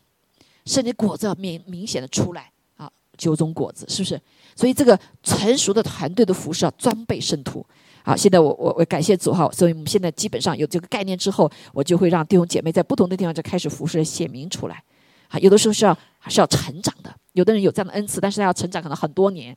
[0.66, 4.22] 甚至果子要明明显的出来啊，九种果子是不是？
[4.56, 7.66] 所以这个成熟的团队的服饰要装备圣徒。
[8.04, 14.84] 好，现在我我我感谢主哈，所以我们现在基本上有这个概念之后，我就会让弟兄姐妹在不同的地方就开始服饰显明出来。
[15.40, 19.56] 有的时候是要还是要成长的，有的人有这样的恩赐，但是他要成长可能很多年，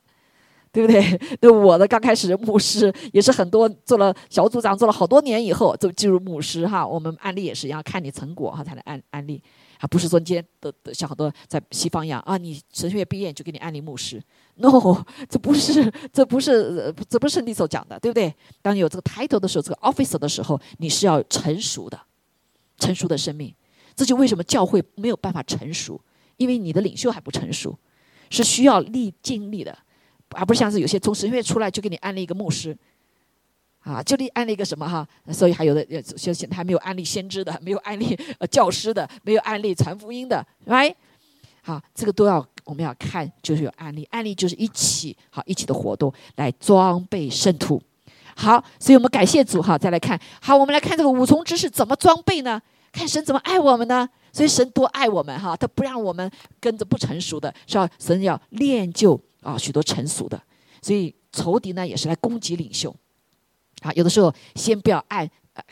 [0.71, 1.19] 对不对？
[1.41, 6.85] 那我的刚开始牧师也是很多做了小组长做了好多年以后就进入牧师哈。
[6.85, 9.41] 我们案例也是一样，看你成果哈才能案案例。
[9.79, 14.19] 啊，不是说你今天的的像很多在西方一样啊，你神学院毕业就给你安利牧师
[14.55, 18.33] ，no， 这不是，这不是，这不是你所讲的，对不对？
[18.63, 21.99] 当你有这个 title 的时候，这个 officer 的时候，你是要成熟的，
[22.79, 23.53] 成熟的生命。
[23.97, 25.99] 这就为什么教会没有办法成熟，
[26.37, 27.77] 因为你的领袖还不成熟，
[28.29, 29.77] 是需要历经历的，
[30.29, 32.77] 而不是像是有些从神学院出来就给你安利一个牧师。
[33.81, 35.07] 啊，就立安利一个什么哈？
[35.31, 40.93] 所以还有的相信他没有安利先知的，没有安利呃教师的，没有安利传福音的，right？
[41.61, 47.81] 好，这个都要我们要看，就是有案例，案例就是一起好一起的活动来装备圣徒。
[48.35, 52.61] 好，所以我们感谢主哈，再来看好，我们来看这个五重知识怎么装备呢？
[52.97, 54.09] 看神怎么爱我们呢？
[54.33, 56.29] 所以神多爱我们哈，他不让我们
[56.59, 60.41] 跟着不成熟的，是要神要练就啊许多成熟的。
[60.81, 62.95] 所以仇敌呢也是来攻击领袖。
[63.81, 65.29] 啊，有的时候先不要按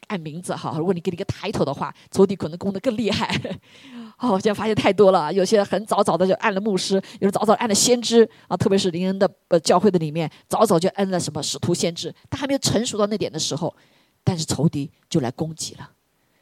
[0.07, 3.35] 按名字哈，如果你给你个抬头的话，仇敌可能攻得更厉害。
[4.17, 13.75] 哦，我现在发现太多了，有些很早早的就按了牧师，有的早早按了先知啊，特别是林恩的呃教会的里面，早早就按了什么使徒先知，他还没有成熟到那点的时候，
[14.23, 15.91] 但是仇敌就来攻击了。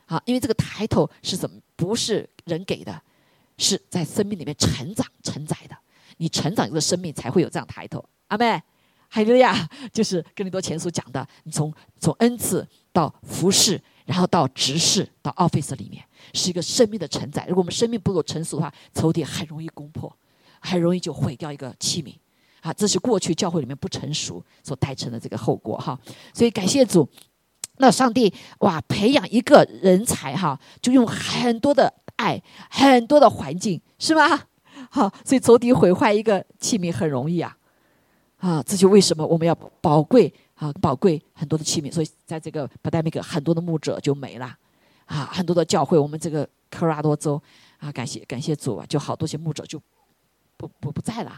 [0.05, 3.01] 啊，因为这个抬头是怎么不是人给的，
[3.57, 5.75] 是在生命里面成长承载的，
[6.17, 8.03] 你成长这个生命才会有这样抬头。
[8.27, 8.61] 阿妹。
[9.15, 17.45] 海利亚 就是跟你多前书讲的，你从从恩赐到服侍，然后到执事，到 office 里面，是一个生命的承载。
[17.47, 20.11] 如果我们生命不够成熟的话，仇敌很容易攻破，
[20.59, 22.15] 很容易就毁掉一个器皿。
[22.61, 25.95] 啊，这是过去教会里面不成熟所带成的这个后果哈。
[26.33, 27.07] 所以感谢主，
[27.83, 34.43] 那上帝哇，培养一个人才哈，就用很多的爱，很多的环境，是吗？
[34.89, 37.57] 好，所以仇敌毁坏一个器皿很容易啊。
[38.37, 41.91] 啊，这就为什么我们要宝贵啊，宝贵很多的器皿。
[41.91, 44.55] 所以在这个不代那个，很多的牧者就没了，
[45.05, 47.41] 啊，很多的教会，我们这个科拉多州
[47.79, 49.77] 啊，感谢感谢主啊，就好多些牧者就
[50.55, 51.37] 不不不在了，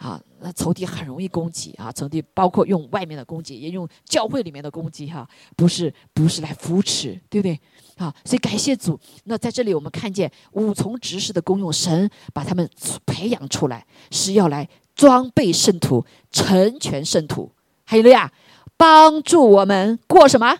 [0.00, 7.60] 啊，那仇敌很容易攻击啊，仇敌包括用外面的攻击，也用教会里面的攻击哈，不是不是来扶持，对不对？
[7.96, 8.98] 啊，所以感谢主。
[9.24, 12.68] 那在这里我们看见五重执事的功用，神把他们
[13.04, 14.68] 培养出来，是要来。
[14.96, 17.52] 装备圣徒，成全圣徒，
[17.84, 18.30] 还有了呀，
[18.76, 20.58] 帮助我们过什么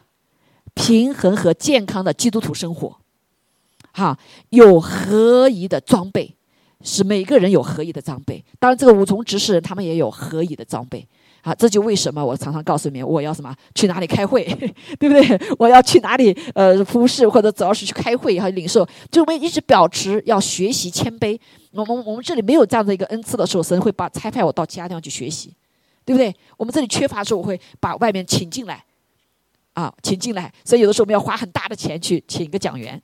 [0.73, 3.01] 平衡和健康的基督徒生活。
[3.93, 6.37] 哈，有合宜的装备，
[6.83, 8.45] 是每个人有合宜的装备。
[8.59, 11.07] 当然，这个五重执事人他们也有合宜的装备。
[11.43, 14.45] 啊，这就为什么我常常告诉你们，我要什么去哪里开会，
[15.01, 15.41] 对不对？
[15.59, 21.41] 我要去哪里呃服侍，或者主要是去开会和领受，就我们一直保持要学习谦卑。
[21.73, 25.55] 我们我们这里没有这样的一个恩赐的时候，神会把差派我到其他地方去学习，
[26.05, 26.35] 对不对？
[26.59, 28.85] 我们这里缺乏的时候，我会把外面请进来，
[29.73, 30.53] 啊，请进来。
[30.63, 33.01] 所以有的时候我们要花很大的钱去请一个讲员，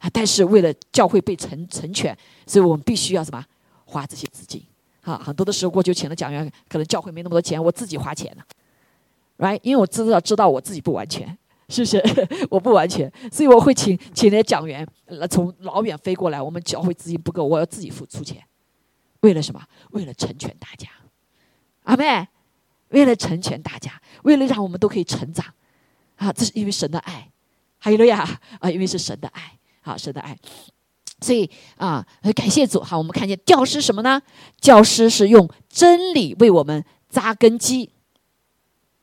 [0.00, 3.44] 啊，但是为了教会被成成全，所以我们必须要什么
[3.84, 4.62] 花这些资金。
[5.02, 8.42] 啊，很多的时候过去请了讲员，可能教会没那么多钱，我自己花钱呢。
[9.38, 9.58] ，right？
[9.62, 11.26] 因为我知道知道我自己不完全，
[11.68, 12.02] 是不是？
[12.50, 14.86] 我不完全，所以我会请请那些讲员
[15.30, 16.40] 从老远飞过来。
[16.40, 18.42] 我们教会资金不够，我要自己付出钱，
[19.20, 19.62] 为了什么？
[19.90, 20.88] 为了成全大家，
[21.84, 22.28] 阿妹，
[22.88, 25.46] 为了成全大家，为了让我们都可以成长，
[26.16, 27.30] 啊，这是因为神的爱，
[27.78, 30.36] 还有了呀，啊，因为是神的爱，好，神的爱。
[31.22, 32.96] 所以啊，感谢主哈！
[32.96, 34.22] 我们看见教师什么呢？
[34.58, 37.90] 教师是用真理为我们扎根基。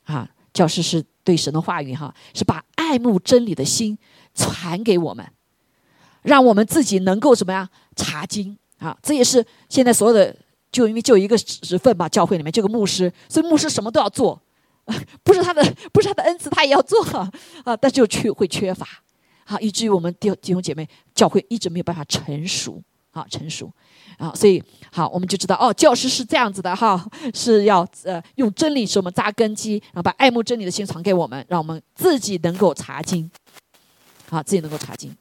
[0.06, 3.98] 啊，教师是对神的话语哈，是把爱慕真理的心
[4.34, 5.28] 传给我们，
[6.24, 8.98] 让我们自己能够怎么样查经啊？
[9.04, 10.36] 这也是现在所有的，
[10.72, 14.42] 就因为就一个职分吧，教会里面就个牧师，所以牧师什么都要做，
[15.24, 17.06] 不是他的不是他的恩赐，他也要做
[17.64, 18.88] 啊，但就缺会缺乏。
[19.50, 23.72] 好，以至于我们弟弟兄姐妹教会一直没有办法成熟，好成熟，
[24.18, 27.02] 啊，所以好，我们就知道哦，教师是这样子的哈，
[27.34, 33.32] 是要呃用真理使我们扎根基，然后把爱慕真理的心传给我们，让我们自己能够查经，
[34.30, 35.16] 好，自己能够查经，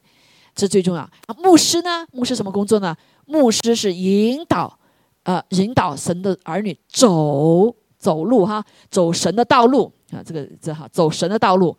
[0.57, 1.03] 这最重要。
[1.03, 2.97] 啊牧师呢，牧师什么工作呢？
[3.27, 4.77] 牧师是引导，
[5.23, 11.79] 呃，引导神的儿女走走路哈，走神的道路啊，这个这哈，走神的道路。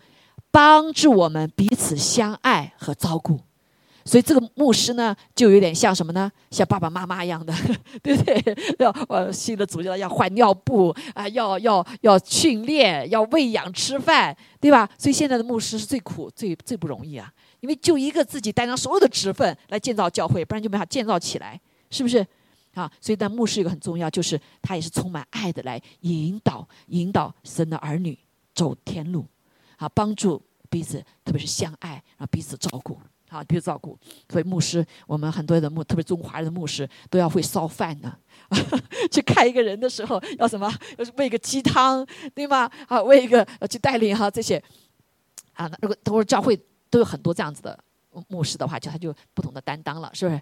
[0.52, 3.40] 帮助我们彼此相爱和照顾，
[4.06, 6.32] 所以这个牧师呢，就有点像什么呢？
[6.50, 7.54] 像爸爸妈妈一样的，
[8.02, 8.58] 对不对？
[8.80, 14.90] 要呃，新的主教要换尿布啊，要要要训练，要喂养吃饭，对吧？
[14.98, 22.26] 所以现在的牧师是最苦、最最不容易啊，因为就一个自己担当所有的职分来建造教会，不然就没法建造起来，是不是？
[22.74, 28.18] 啊，所以但牧师一个很重要，就是他也是充满爱的来引导、引导神的儿女
[28.54, 29.26] 走天路，
[29.78, 30.42] 啊，帮助。
[30.70, 33.98] 彼此，特别是相爱，然后彼此照顾，好，彼此照顾。
[34.28, 38.14] 所以牧师，我们很多的牧，特别中华人的牧师，都要会烧饭呢。
[39.10, 40.70] 去看一个人的时候，要什么？
[40.98, 42.70] 要是喂个鸡汤，对吗？
[42.90, 44.62] 啊，喂一个要去带领哈这些。
[45.54, 46.60] 啊，如果都是教会
[46.90, 47.80] 都有很多这样子的
[48.28, 50.42] 牧师的话，就他就不同的担当了，是不是？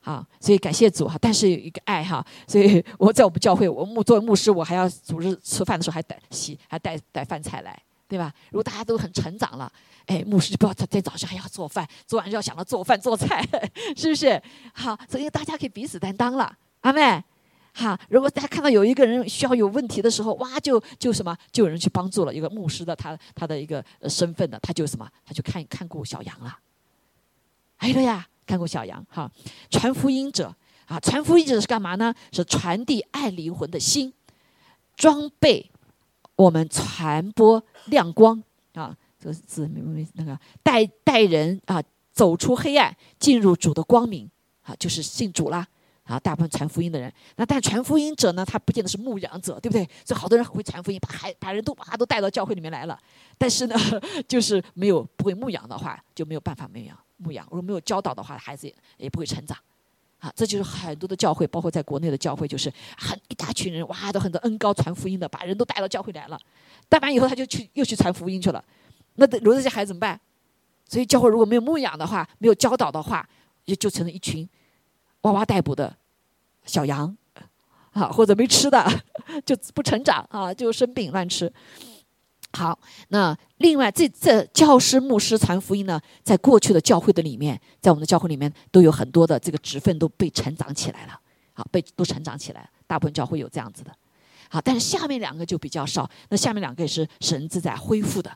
[0.00, 1.18] 好，所以感谢主哈。
[1.20, 7.78] 但是有一个爱哈，所以我在我们教会，我牧作为牧师，我还要组织吃饭的时候还带洗，还带带饭菜来。
[8.08, 8.32] 对吧？
[8.50, 9.70] 如果大家都很成长了，
[10.06, 13.46] 哎，牧师就不要在在早上还要做饭，做完就要想到做饭做菜，
[13.96, 14.42] 是不是？
[14.72, 17.22] 好，所以大家可以彼此担当了，阿妹。
[17.74, 22.34] 好，如果大家看到有一个人需要有问题的时候，哇，就就什么，就有人去帮助了。
[22.34, 26.58] 一个牧师的他他的一个身份的，他就什么，他就看看顾小羊了。
[27.76, 29.30] 哎对呀，看顾小羊哈，
[29.70, 30.52] 传福音者
[30.86, 32.12] 啊，传福音者是干嘛呢？
[32.32, 34.12] 是传递爱灵魂的心，
[34.96, 35.70] 装备
[36.38, 37.62] 我们传播。
[37.86, 38.42] 亮光
[38.74, 44.30] 啊，这个字没没那个带带人啊走出黑暗，进入主的光明
[44.62, 45.66] 啊，就是信主啦
[46.04, 46.20] 啊。
[46.20, 49.88] 大部分传福音的人，那但传福音者呢，他不见得是牧养者，对不对？
[50.04, 52.98] 所以好多人很会传福音，把孩把人都把他都带到教会里面来了。
[53.38, 53.74] 但是呢，
[54.28, 57.44] 就是没有不会牧养的话，就没有办法牧养牧养。
[57.46, 59.56] 如果没有教导的话，孩子也也不会成长
[60.18, 60.32] 啊。
[60.36, 66.38] 这就是很多的教会，包括在国内的教会，就是很一大群人哇，都很多恩高传福音的，把人都带到教会来了。
[66.88, 68.64] 带完以后，他就去又去传福音去了。
[69.14, 70.20] 那留这些孩子怎么办？
[70.86, 73.28] 所以教会如果没有牧养的话，没有教导的话，
[73.66, 74.48] 也就成了一群
[75.22, 75.94] 哇哇待哺的
[76.64, 77.14] 小羊
[77.92, 78.86] 啊，或者没吃的
[79.44, 81.52] 就不成长啊，就生病乱吃。
[82.52, 91.20] 好，那另外这这教师、牧师传福音呢，在过去的教会的里面，在我们的教会里面都有很多的这个职分都被成长起来了，
[91.52, 93.92] 好，被都成长起来，大部分教会有这样子的。
[94.48, 96.08] 好，但是下面两个就比较少。
[96.30, 98.34] 那下面两个也是神自在恢复的。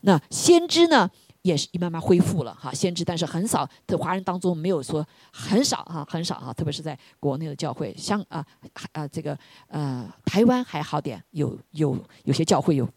[0.00, 1.08] 那先知呢，
[1.42, 2.72] 也是一慢慢恢复了哈。
[2.72, 6.50] 先知，但是很少，在华人当中没有说很少哈，很少哈。
[6.54, 8.42] 特别是在国内的教会，像啊
[8.92, 11.94] 啊这个呃台湾还好点，有有
[12.24, 12.88] 有些教会有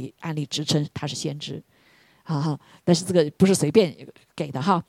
[0.00, 1.62] 给案例支撑他是先知，
[2.22, 2.60] 啊哈。
[2.82, 3.94] 但是这个不是随便
[4.34, 4.82] 给的哈。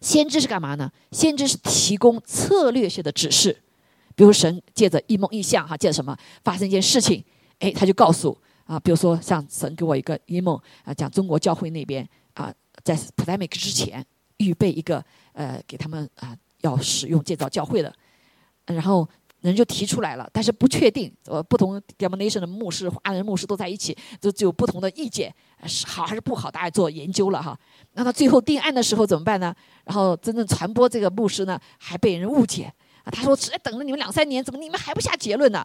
[0.00, 0.90] 先知是干嘛呢？
[1.12, 3.62] 先知是提供策略性的指示。
[4.16, 7.22] 比如神借着一梦一象哈，借什么发生一件事情，
[7.60, 14.04] 哎，他就告诉啊，比如说像神给我一个一梦啊，讲中国教会那边啊，在普代美克之前
[14.38, 15.04] 预备一个
[15.34, 17.94] 呃，给他们啊要使用建造教会的，
[18.66, 19.08] 然后
[19.40, 25.34] 人就提出来了，但是不确定，呃，不同 denomination 的牧师、华人牧师都在一起，都就有不同的意见，
[25.64, 27.58] 是好还是不好，大家做研究了哈。
[27.92, 29.54] 那他最后定案的时候怎么办呢？
[29.84, 32.72] 然后真正传播这个牧师呢，还被人误解。
[33.10, 35.60] 他说：“只等了你们两三年，怎么你们还不下结论呢？”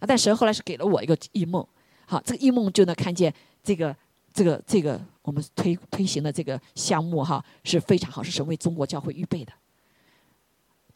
[0.00, 0.02] 啊！
[0.04, 1.64] 但神后来是给了我一个异梦，
[2.06, 3.94] 好，这个异梦就能看见这个、
[4.32, 9.52] 这个、这个我们推推行的这个项目哈是非常好，是神为中国教会预备的。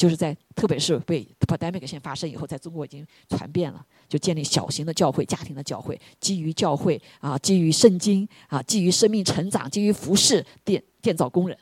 [0.03, 11.57] 就是在特别是被 pandemic 先发生以后，在中国已经传遍了，就建立小型的教会、家庭的教会，基于教会啊，基于圣经啊，基于生命成长，基于服饰建建造工人，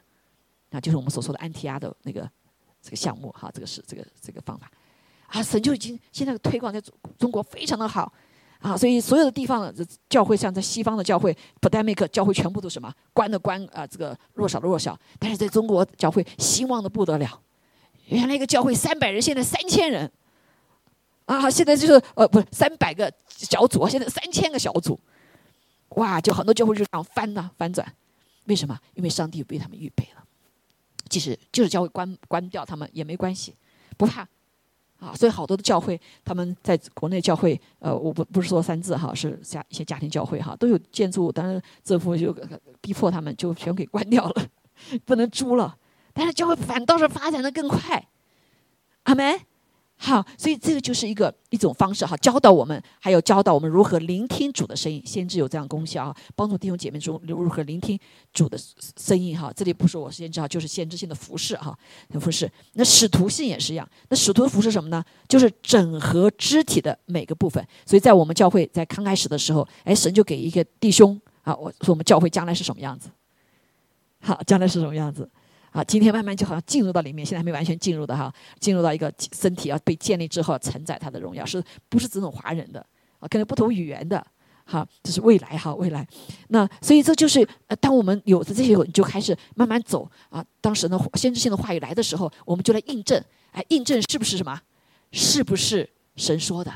[0.70, 2.26] 啊，就是我们所说的安提阿的那个
[2.80, 4.72] 这个项目哈，这个是这个这个方法
[5.26, 8.10] 啊，神就已经现在推广在中中国非常的好。
[8.60, 14.98] 啊，所以所有的地方的教会，像在西方的教会，pandemic 教会全部都什么关的关啊，这个弱小的弱小。
[15.18, 17.38] 但是在中国教会兴旺的不得了，
[18.10, 20.10] 原来一个教会三百人，现在三千人，
[21.26, 24.98] 啊，现在就是呃，不是三百个小组，现在三千个小组，
[25.90, 27.86] 哇，就很多教会就这样翻呐翻转，
[28.44, 28.78] 为什么？
[28.94, 30.24] 因为上帝为他们预备了，
[31.08, 33.54] 即使就是教会关关掉他们也没关系，
[33.96, 34.26] 不怕。
[34.98, 42.30] 啊，所以好多的教会，他们在国内教会，呃，我不不是说三字哈，是家一些家庭教会哈，都有建筑物，当然政府就
[42.82, 44.46] 逼迫他们就全给关掉了，
[45.06, 45.74] 不能租了，
[46.12, 48.08] 但是教会反倒是发展的更快，
[49.04, 49.40] 阿门。
[50.02, 55.02] 好，所以这个就是一个一种方式哈，教导我们，还有教导我们如何聆听主的声音。
[55.04, 58.00] 先知有这样功效啊，帮助弟兄姐妹中如何聆听
[58.32, 58.58] 主的
[58.96, 59.52] 声音哈。
[59.54, 61.78] 这里不是我先知哈，就是先知性的服饰哈，
[62.18, 62.50] 服饰。
[62.72, 65.04] 那使徒性也是一样，那使徒服饰什么呢？
[65.28, 67.62] 就是整合肢体的每个部分。
[67.84, 73.10] 所以在我们教会，在刚开始的时候，哎，神就给一个弟兄啊，我说我们教会将来是什么样子？
[74.22, 75.28] 好，将来是什么样子？
[75.70, 82.84] 啊，今天慢慢就好像进入到里面，现在还没完全进入的哈，进入到一个身体要被建立之后，承载他的荣耀，是不是只种华人的
[83.18, 83.28] 啊？
[83.28, 84.24] 可能不同语言的，
[84.64, 86.06] 哈，这是未来哈，未来。
[86.48, 90.44] 那所以这就是呃，当我们有的这些，你就开始慢慢走啊。
[90.60, 94.60] 当时呢，先知性的话语来的时候，我们就来印证，哎，印证是不是什么？
[95.12, 96.72] 是不是神说的？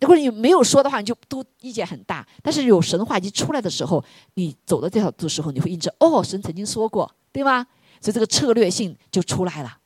[0.00, 2.26] 如果你没有说的话，你就都意见很大。
[2.42, 4.04] 但是有神的话一出来的时候，
[4.34, 7.10] 你走的这条路的时候，你会印证，哦，神曾经说过。
[7.32, 7.64] 对吗？
[8.00, 9.78] 所以这个策略性就出来了，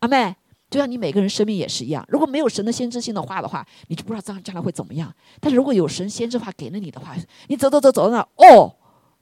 [0.00, 0.34] 阿妹，
[0.68, 2.04] 就像你每个人生命也是一样。
[2.08, 5.14] 如果没有神的先知性的话的话，你就不知道将将来会怎么样。
[5.38, 7.14] 但是如果有神先知话给了你的话，
[7.46, 8.74] 你走走走走到那，哦，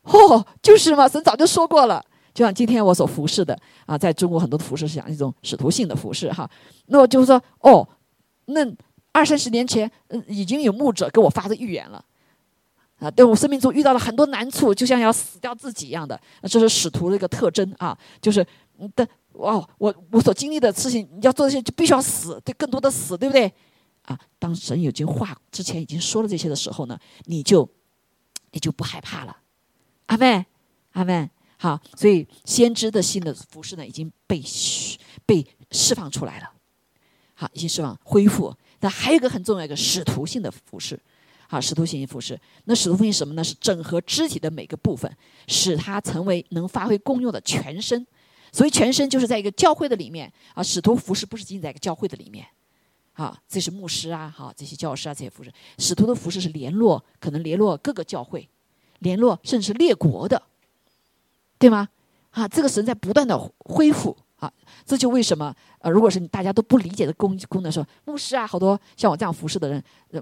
[0.04, 2.02] 哦，就是嘛，神早就说过了。
[2.32, 3.54] 就像今天我所服侍的
[3.84, 6.50] 啊，在中国很多服饰是讲一种使徒性的服饰哈。
[6.86, 7.86] 那我就是说，哦，
[8.46, 8.64] 那
[9.12, 12.04] 二三十年前，嗯，已经有牧者给我发的预言了。
[12.98, 17.98] 啊，对我生命中遇到了很多难处，就像要死掉自己一样的，这是使徒的一个特征啊。
[18.20, 18.46] 就是
[18.94, 23.50] 的，哦，我我所经历的事情，你要做这些就必须要死，对，更多的死，对不对？
[24.02, 27.66] 啊，当神已经话之前已经说了这些的时候呢，你就
[28.50, 29.34] 你就不害怕了。
[30.06, 30.44] 阿门，
[30.92, 31.30] 阿门。
[31.56, 34.42] 好，所以先知的新的服饰呢，已经被
[35.24, 36.50] 被释放出来了。
[37.34, 38.54] 好，已经释放恢复。
[38.80, 40.98] 那还有一个很重要一个使徒性的服饰。
[41.48, 42.40] 好，使徒信息服饰。
[42.64, 43.42] 那使徒性什么呢？
[43.42, 45.10] 是整合肢体的每个部分，
[45.48, 48.06] 使它成为能发挥功用的全身。
[48.52, 50.62] 所以全身就是在一个教会的里面啊。
[50.62, 52.46] 使徒服饰不是仅仅在一个教会的里面，
[53.14, 55.52] 啊，这是牧师啊，好这些教师啊这些服饰。
[55.78, 58.48] 使徒的服饰是联络，可能联络各个教会，
[59.00, 60.40] 联络甚至是列国的，
[61.58, 61.88] 对吗？
[62.30, 64.16] 啊，这个神在不断的恢复。
[64.40, 64.50] 啊，
[64.84, 70.20] 这就为什么呃，如果是大家都不理解的功功能，说牧师啊，好多像我这样服侍的人，呃，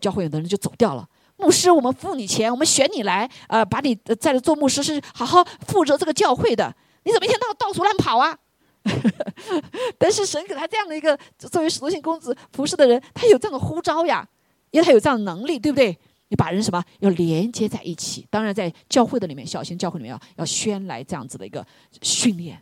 [0.00, 1.06] 教会有的人就走掉了。
[1.36, 6.74] 牧师，我们付你钱，我们选你来，呃，把你在这做牧师，是好好负责这个教会的。
[7.04, 8.38] 你怎么一天到到处乱跑啊？
[9.98, 14.26] 但是神给他这样的一个作为使徒性公子服侍的人，他有这样的呼召呀，
[14.70, 15.98] 因为他有这样的能力，对不对？
[16.28, 18.26] 你把人什么要连接在一起？
[18.30, 21.64] 当然，在教会的里面，小型教会里面要要宣来这样子的一个
[22.02, 22.60] 训练。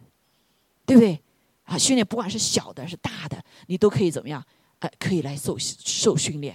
[0.86, 1.20] 对不对？
[1.64, 4.44] 啊，训练不管是小的还是大的，你都可以怎么样？
[4.80, 6.54] 呃，可以来受受训练。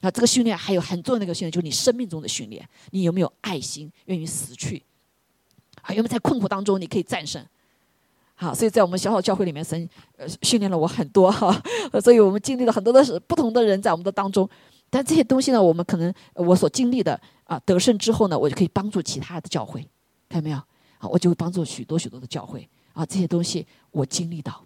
[0.00, 2.68] 啊，这个训练还有很重要的一个训练，就是你生命中的训练。
[2.90, 4.82] 你有没有爱心，愿意死去？
[5.82, 7.44] 啊，有没有在困苦当中你可以战胜？
[8.34, 11.60] 好，所以在我们小小教会里面，神呃训练了我很多哈。
[12.02, 14.48] 所以我们经历了很多的是不同的人在我们的当中。
[14.90, 19.80] 但这些东西呢，我们可能我所经历的啊得胜之后呢，我就可以帮助其他的教会，
[20.28, 20.60] 看到没有？
[20.98, 22.68] 好，我就会帮助许多许多的教会。
[22.98, 24.60] 啊，这些东西我经历到，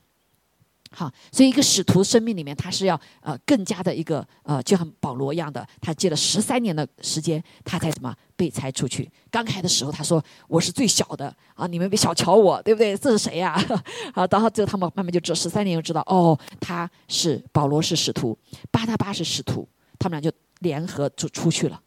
[0.90, 9.06] 好，所以一个使徒生命里面，他是要呃更加的一个呃，就像保罗一样的，他借了十三年的时间，他才怎么被拆出去。
[9.30, 12.96] 刚开的时候，他说我是最小的啊，你们别小瞧我，对不对？
[12.96, 13.54] 这是谁呀？
[14.14, 18.38] 好，然后最后他们慢慢就知道，十三年就知道哦，他是保罗是使徒，
[18.70, 19.68] 巴拿巴是使徒，
[19.98, 21.78] 他们俩就联合就出去了。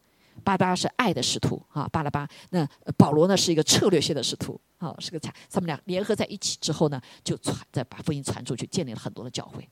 [0.46, 2.66] 巴拉巴是爱的使徒啊，巴拉巴那
[2.96, 9.68] 保罗呢是一个策略性的使徒啊，是个才他们俩联合在一起之后呢，就传再把福音传出去，建立了很多的教会，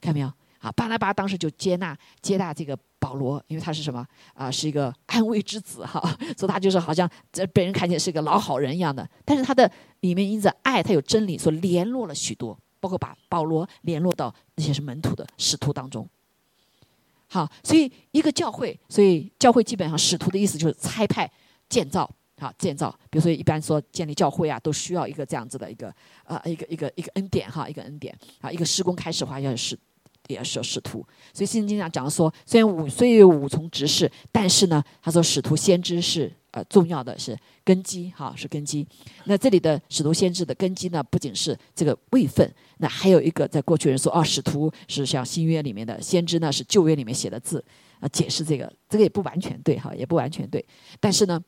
[0.00, 0.70] 看到没有啊？
[0.72, 4.50] 巴拉巴当时就接纳接纳这个保罗，因为他是什么啊？
[4.50, 6.00] 是一个安慰之子哈，
[6.38, 9.08] 所以他就是好像在被人看见是一个老好人一样的。
[9.24, 9.70] 但是他的
[10.00, 16.08] 里面因着爱，他有真理，所联络了许多包括把保罗联络到那些是门徒的使徒当中。
[17.32, 21.30] 好，所以一个教会，所以教会基本上使徒的意思就是差派
[21.68, 22.10] 建造，
[22.40, 22.90] 好建造。
[23.08, 29.78] 比如说一般说建立教会啊，都需要一个这样子的一个呃一个一个一个恩典哈，一个恩典啊，一个施工开始的话要使
[30.26, 31.06] 也要使使徒。
[31.32, 36.32] 所以圣经上讲说，虽然五虽有五从执事，但是呢，他说使徒先知是。
[36.52, 38.84] 呃，重要的是根基，哈，是根基。
[39.26, 42.52] 那这里的使徒先知的根基呢，不仅是这个位分，
[42.82, 47.62] 那还有一个，在过去人说，哦，使徒是像新约里面的先知呢，是旧约里面写的字
[48.00, 50.64] 啊，解释这个，这个也不完全对，哈，也不完全对。
[50.98, 51.40] 但是呢，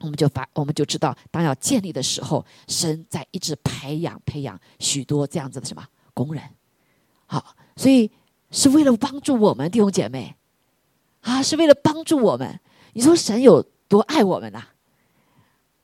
[0.00, 6.42] 我们就发，我们就知道，当要建立的时候，神在一直培养、培养许多这样子的什么工人，
[7.26, 8.10] 好，所以
[8.50, 10.36] 是为了帮助我们弟兄姐妹，
[11.20, 12.60] 啊，是为了帮助我们。
[12.92, 13.64] 你说神有？
[13.86, 14.64] 多爱我们呐！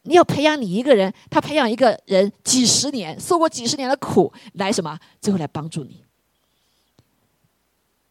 [0.02, 4.98] 你要培养你一个人，他培养一个人几十年，受过几十年的苦，来什么？
[5.20, 6.02] 最后来帮助你。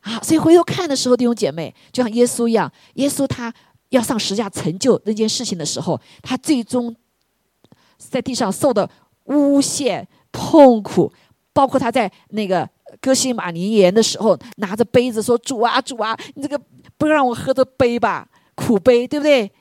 [0.01, 3.53] 啊，所以回头看的时候，弟兄姐妹，就像耶稣一样，耶稣他
[3.89, 6.95] 要上十字架成就那件事情的时候，他最终
[7.97, 8.89] 在地上受的
[9.25, 11.11] 诬陷、痛苦，
[11.51, 12.69] 包括他在那个
[13.01, 16.61] 哥西马尼园的时候，拿着杯子说：“主啊，主啊，你这个
[16.97, 19.51] 不让我喝的杯吧，苦杯，对不对？”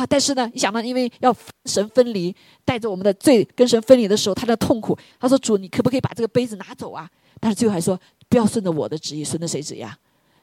[0.00, 0.04] 啊！
[0.04, 1.34] 但是呢，你想到，因为要
[1.66, 2.34] 神分离，
[2.64, 4.98] 带着我们的罪跟神分离的时候，他的痛苦。
[5.20, 9.96] 他说：“主，你可不可以把这个杯子拿走啊？”但是最后还说：“不要顺着我的旨意，顺着谁旨意啊？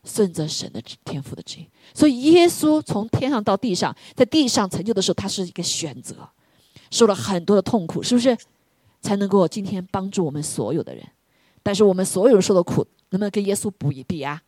[0.05, 6.15] 顺着神的旨天赋的旨意。”所以耶稣从天上到地上，在地上成就的时候，他是一个选择，
[6.89, 8.37] 受了很多的痛苦，是不是？
[9.01, 11.03] 才能够今天帮助我们所有的人。
[11.61, 14.41] 但是我们所有人受的苦，能不能跟耶稣比一比啊？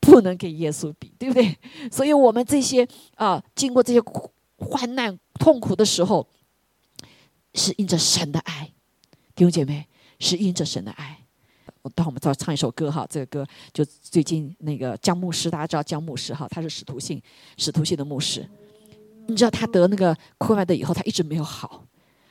[0.00, 1.56] 不能跟耶稣比，对不对？
[1.92, 2.86] 所以我们这些
[3.16, 4.30] 啊，经过这些苦。
[4.58, 6.26] 患难痛苦的时候，
[7.54, 8.70] 是因着神的爱，
[9.34, 9.86] 弟兄姐妹，
[10.18, 11.18] 是因着神的爱。
[11.82, 17.22] 我当我们再唱一首歌哈，这个歌就最近那个江牧师，大家知道江牧师哈，他是使徒性
[17.56, 18.46] 使徒性的牧师。
[19.28, 21.84] 你知道他得那个溃败的以后，他一直没有好，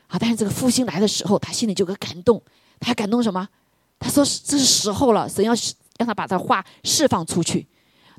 [0.08, 2.42] 啊，但是这个复兴来的时候，他心里就个感动，
[2.80, 3.48] 他感动什么？
[4.00, 5.54] 他说这是时候了，神要
[5.98, 7.66] 让他把这话释放出去。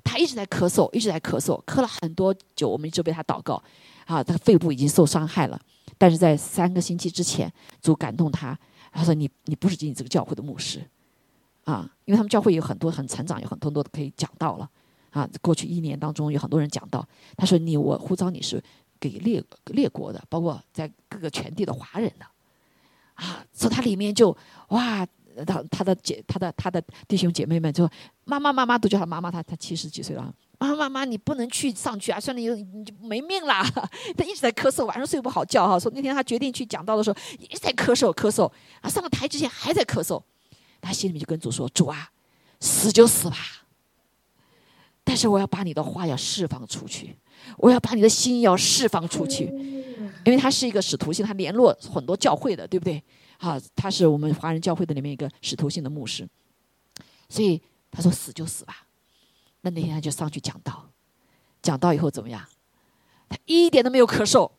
[0.03, 3.63] 他一直在咳嗽，一直在咳嗽，咳了很多久，我们一直为他祷告。
[4.09, 5.61] 啊，他肺部已经受伤害了，
[5.99, 7.53] 但是在三个星期之前，
[7.83, 8.59] 主感动他，
[8.91, 10.83] 他说：“你你不是仅仅这个教会的牧师，
[11.65, 14.71] 啊，因为他们教会有很多很成长，有很多多可以讲到了，
[15.11, 17.07] 啊，过去一年当中有很多人讲到。
[17.37, 18.65] 他说你我呼召你是
[18.99, 22.25] 给列列国的，包括在各个全地的华人的，
[23.13, 24.35] 啊，所以他里面就
[24.69, 25.07] 哇，
[25.47, 27.87] 他他的姐他的他的弟兄姐妹们就
[28.25, 32.19] 妈妈妈妈都叫他妈妈，他他七十几岁了。”妈妈妈，你不能去上去啊！
[32.19, 33.63] 算你有你就没命啦！
[34.19, 35.79] 他一直在咳嗽，晚上睡不好觉哈。
[35.79, 38.51] 说那天他决定去讲道的时候，一直在咳嗽咳嗽
[38.81, 38.91] 啊。
[38.91, 40.21] 上了台之前还在咳嗽，
[40.81, 42.11] 他心里面就跟主说：“主啊，
[42.59, 43.37] 死就死吧，
[45.05, 47.17] 但是我要把你的话要释放出去，
[47.57, 49.45] 我要把你的心要释放出去，
[50.25, 53.01] 因为他是一个使徒性，他联络很多教会的，对不对？
[53.39, 56.29] 好，他是我们华人教会的里面一个使徒性的牧师，
[57.29, 58.87] 所以他说死就死吧。”
[59.71, 60.89] 那天他就上去讲道，
[61.63, 62.45] 讲道以后怎么样？
[63.29, 64.51] 他一点都没有咳嗽，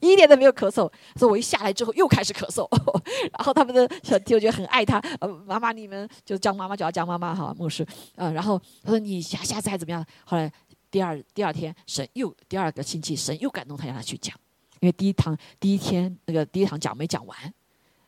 [0.00, 0.88] 一点都没有咳嗽。
[1.16, 2.68] 说我一下来之后又开始咳嗽，
[3.36, 4.98] 然后他们的小弟我觉得很爱他。
[5.20, 7.84] 呃，妈妈你们就叫妈妈叫叫妈妈哈，牧师。
[8.14, 10.04] 呃，然后他说你下下次还怎么样？
[10.24, 10.52] 后来
[10.90, 14.38] 第二第二天神又第二个星期神又感动他让他去讲，
[14.78, 17.36] 因为第一堂第一天那个第一堂讲没讲完，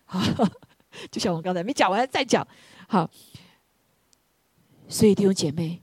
[1.11, 2.47] 就像我刚才没讲完再讲，
[2.89, 3.11] 好。
[4.89, 5.83] 所以弟兄姐妹，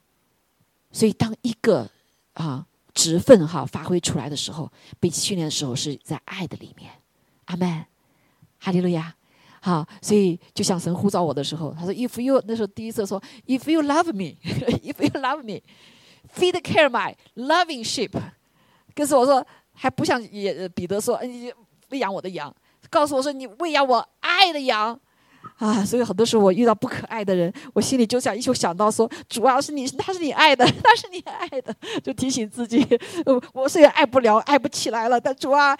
[0.92, 1.90] 所以当一个
[2.34, 6.92] 啊职分哈发挥出来的时候，被训练的时候是在爱的里面，
[7.46, 7.86] 阿门，
[8.60, 9.14] 哈利路亚，
[9.62, 14.38] 好，所以就像神呼召我的时候，他说：“If you 那时候第一次说，If you love me,
[14.84, 15.62] If you love me,
[16.34, 18.12] feed care my loving sheep。
[18.96, 21.52] ”可是我说还不像也彼得说：“你
[21.90, 22.54] 喂养我的羊。”
[22.90, 24.98] 告诉我说：“你喂养我爱的羊。”
[25.58, 31.74] 啊，所以很多时候我遇到不可爱的人，我心里就想，一就想到说，主要是你，他是你爱的，他是你爱的，
[32.04, 32.86] 就提醒自己，
[33.54, 35.78] 我虽然爱不了，爱不起来了，但主啊，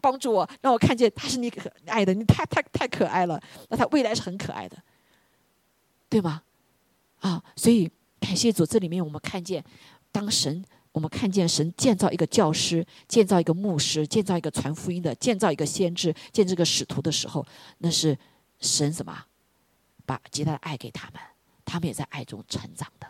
[0.00, 3.38] 帮助我，让我看见他是你可爱的，你太太太可爱了，
[3.68, 4.76] 那他未来是很可爱的，
[6.08, 6.42] 对吗？
[7.20, 7.90] 啊，所以
[8.20, 9.62] 感谢主，这里面我们看见，
[10.12, 17.44] 当神，我们看见神建造一个教师，建造一个牧师，建造一个传福音的，建造一个先知，建这个使徒的时候，
[17.78, 18.16] 那是。
[18.60, 19.24] 神什么？
[20.06, 21.20] 把极大的爱给他们，
[21.64, 23.06] 他们也在爱中成长的。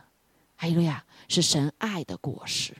[0.57, 2.75] 还有呀，是神爱的果实，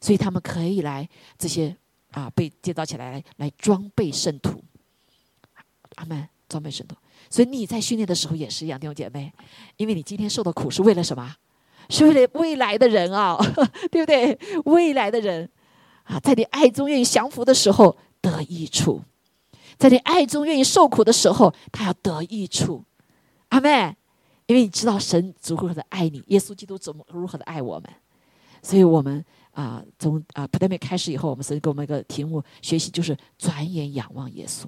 [0.00, 1.08] 所以他们可以来
[1.38, 1.74] 这些
[2.10, 4.62] 啊，被建造起来来装备圣徒。
[5.94, 6.94] 阿门，装备圣徒。
[7.30, 9.32] 所以你在训练的时候也是一样，弟兄姐妹，
[9.78, 11.34] 因为你今天受的苦是为了什么？
[11.88, 13.36] 是为了未来的人啊，
[13.90, 14.38] 对不对？
[14.66, 15.50] 未来的人
[16.04, 19.02] 啊，在你爱中愿意降服的时候得益处，
[19.78, 22.84] 在你爱中愿意受苦的时候，他要得益处。
[23.48, 23.94] 阿妹，
[24.46, 27.88] 因为你知道神如何的爱你，耶稣基督怎么如何的爱我们，
[28.62, 34.66] 所以我们啊，从啊普代妹开始以后，我们神给我们一个题目学习，就是转眼仰望耶稣。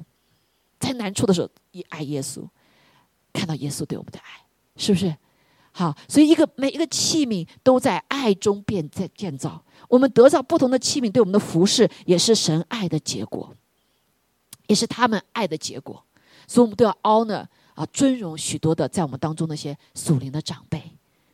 [0.78, 2.46] 在难处的时候，也爱耶稣，
[3.32, 4.44] 看到耶稣对我们的爱，
[4.76, 5.16] 是不是？
[5.72, 9.64] 好，所以一个每一个器皿都在爱中变在建造。
[9.88, 13.52] 我们得到不同的器皿，对我们的服饰也是神爱的结果，
[14.66, 16.04] 也是他们爱的结果。
[16.46, 20.82] 所以，我们都要 honor 啊，尊荣许多的在我们当中那些属灵的长辈，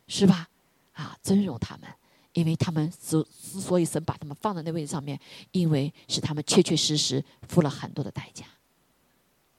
[0.07, 0.47] 是吧？
[0.93, 1.89] 啊，尊荣他们，
[2.33, 5.19] 因为他们之之所以神把他们放在那位置上面，
[5.51, 8.45] 因为是他们确确实实付了很多的代价。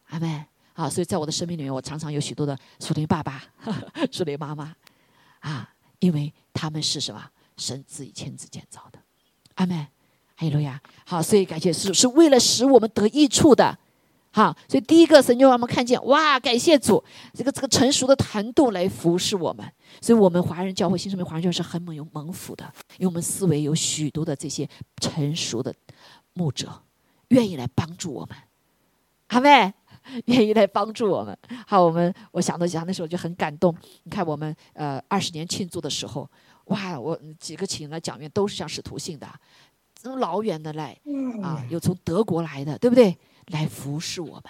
[0.09, 0.45] 阿妹，
[0.75, 3.45] 啊，所以在我的生命里面，我常常有许多的属灵爸爸、
[4.11, 4.75] 属灵妈妈，
[5.41, 7.31] 啊，因为他们是什么？
[7.59, 8.99] 神自己亲自建造的。
[9.57, 9.87] 阿妹，
[10.43, 10.81] 哈利路亚。
[11.05, 13.79] 好，所以感谢是是为了使我们得益处的。
[14.33, 17.03] 好，所以第一个神就让我们看见，哇，感谢主，
[17.35, 19.65] 这个这个成熟的团度来服侍我们。
[20.01, 22.65] 所以我们华人教会新生命华人教会是很蒙有蒙福的，
[22.97, 24.69] 因为我们思维有许多的这些
[25.01, 25.73] 成熟的
[26.33, 26.69] 牧者，
[27.29, 28.37] 愿意来帮助我们。
[29.29, 29.73] 阿妹。
[30.25, 31.39] 愿意来帮助我们。
[31.65, 33.73] 好，我们我想到想那时候就很感动。
[34.03, 36.29] 你看，我们呃二十年庆祝的时候，
[36.65, 39.29] 哇，我几个请了讲员都是像使徒性的，
[40.17, 40.97] 老远的来
[41.43, 43.17] 啊，有从德国来的，对不对？
[43.47, 44.45] 来服侍我们，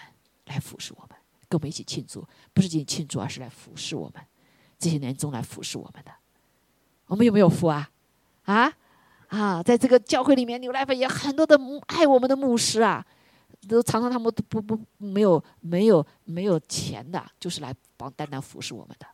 [0.47, 4.23] 来服侍我们，跟我们一起庆祝，不是仅仅庆祝，而是来服侍我们。
[4.79, 6.11] 这些年中来服侍我们的，
[7.07, 7.91] 我们有没有福啊？
[8.45, 8.73] 啊
[9.29, 13.07] 啊，在这个教会里面，牛奶粉也很多的爱我们的牧师啊。
[13.69, 19.07] 都常常他们都不不没有没有没有钱的，就是来帮单单服侍我们的。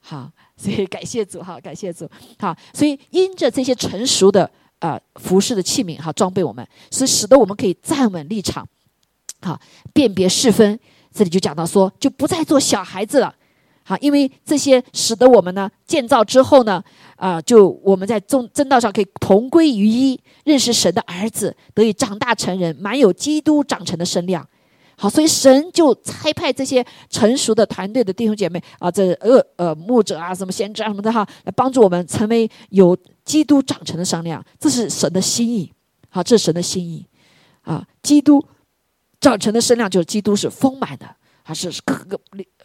[0.00, 4.50] 好， 所以感谢主哈，感谢主好，所以因着这些成熟的
[4.84, 8.68] 啊服饰的器皿哈，装备我们，所以使得我们可以站稳立场，
[9.40, 9.58] 好
[9.94, 10.78] 辨别是非。
[11.10, 13.34] 这里就讲到说，就不再做小孩子了。
[13.86, 16.82] 好，因为这些使得我们呢建造之后呢，
[17.16, 24.46] 啊，就我们在正正道上可以同归于一，认识神的儿子，得以长大成人，满有基督长成的身量。
[24.96, 34.44] 好，所以神就差派这些成熟的团队的弟兄姐妹啊，这呃呃牧者啊，什么先知啊什么的哈，来帮助我们成为有基督长成的身量。
[34.58, 35.72] 这是神的心意。
[36.08, 37.04] 好，这是神的心意。
[37.62, 38.44] 啊，基督
[39.20, 41.16] 长成的身量就是基督是丰满的。
[41.46, 42.18] 还是各个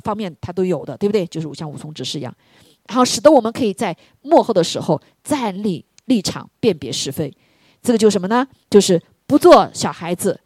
[0.06, 1.28] 方面它都有的，对不对？
[1.28, 2.34] 就是像五从指示一样，
[2.88, 7.36] 然后使得我们可以在幕后的时候站立立场，辨别是非。
[7.82, 8.48] 这个就什么呢？
[8.70, 10.40] 就是不做小孩子，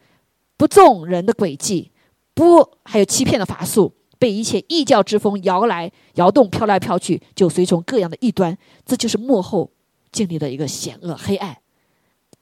[0.64, 1.92] 不纵人的诡计，
[2.34, 8.58] 不还有欺骗的法术，被一切异教之风摇来摇动，飘来飘去，就随从各样的异端。
[8.86, 9.70] 这就是幕后
[10.10, 11.58] 经历的一个险恶黑暗。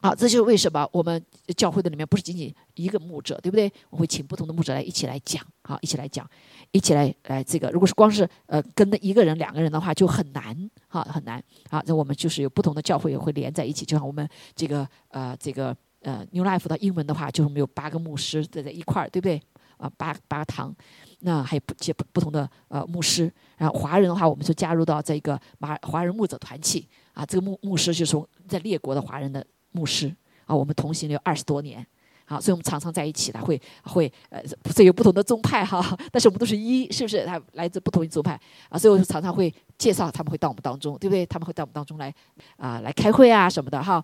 [0.03, 1.19] 好，这就是为什么我们
[1.57, 3.73] 教会的里面不是仅仅一个牧者，对不对？
[3.89, 6.29] 我会请不同的牧者来一起来讲，好，一起来讲，
[6.69, 7.71] 一起来来这个。
[7.71, 11.43] 如果是光是呃跟的一个人、两个人的话，就很难，哈，很难。
[11.71, 19.41] 好，那我们就是有不同的教会也会连在一起，就像我们这个呃这个呃 New Life 的英文的话，就是我们有八个牧师在在一块儿，对不对？
[19.77, 20.75] 啊，八八个堂，
[21.21, 23.31] 那还有不些不不同的呃牧师。
[23.57, 29.45] 然后华人的话，我们就加入到这个马华人牧者团契啊，这个牧牧师就是从在列国的华人的。
[29.73, 30.13] 牧师
[30.47, 31.87] 啊，我们同行了有二十多年，
[32.25, 34.43] 好，所以我们常常在一起的，会会呃，
[34.75, 35.81] 这有不同的宗派哈，
[36.11, 37.25] 但是我们都是一，是不是？
[37.25, 38.37] 他来自不同的宗派
[38.67, 41.25] 啊，所以我就常常会介绍他们会到我们当中，对不对？
[41.25, 42.13] 他们会到我们当中来
[42.57, 44.03] 啊，来开会啊什么的哈。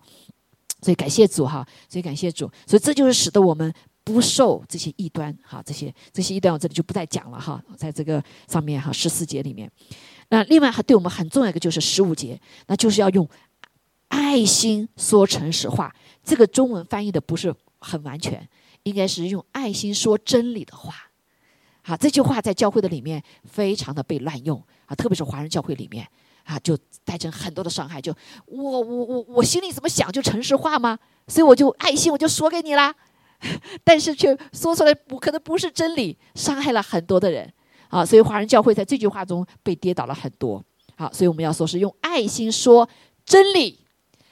[0.80, 3.72] 所以感谢主哈，所以感谢主，所以这就是使得我们
[4.04, 9.70] 不受这些异端哈，这些这些异端我这里就不再讲了哈，在这个上面哈十四节里面，
[10.28, 13.28] 那另外还对我们很重要一个就是十五节，那就是要用。
[14.10, 18.48] 爱心说诚实话，这个中文翻译的不是很完全，
[18.84, 20.94] 应该是用爱心说真理的话。
[21.82, 26.08] 好，这句话在教会的里面非常的被滥用啊，特别是华人教会里面
[26.48, 26.74] 啊，就
[27.04, 28.00] 带成很多的伤害。
[28.00, 28.10] 就
[28.46, 30.98] 我我我我心里怎么想就诚实话吗？
[31.26, 32.94] 所以我就爱心我就说给你啦，
[33.84, 37.52] 但是却说出来不可能不是真理，伤害了很多的人
[37.90, 38.02] 啊。
[38.02, 40.64] 所以华人教会在这句话中被跌倒了很多。
[40.96, 42.88] 好，所以我们要说是用爱心说
[43.26, 43.84] 真理。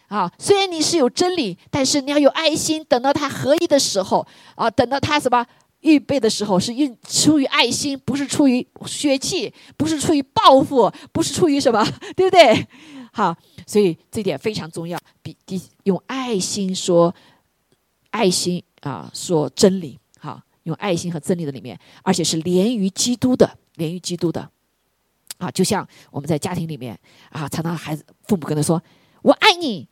[0.09, 2.83] 啊，虽然你是有真理，但是你要有爱心。
[2.85, 5.45] 等到他合一的时候，啊，等到他什么
[5.87, 11.83] 预备的时候，是用出于爱心，不是出于血气，不是出于报复，不是出于什么，
[12.17, 12.67] 对不对？
[13.13, 13.35] 好，
[13.67, 14.99] 所以这点非常重要。
[15.23, 17.15] 比第用爱心说，
[18.11, 19.99] 爱心啊，说真理。
[20.19, 24.51] 好，用爱心和真理的里面，而且是连于基督的，连于基督的。
[25.39, 26.99] 啊，就像我们在家庭里面
[27.31, 28.83] 啊，常常孩子父母跟他说
[29.23, 29.89] ：“我爱你。”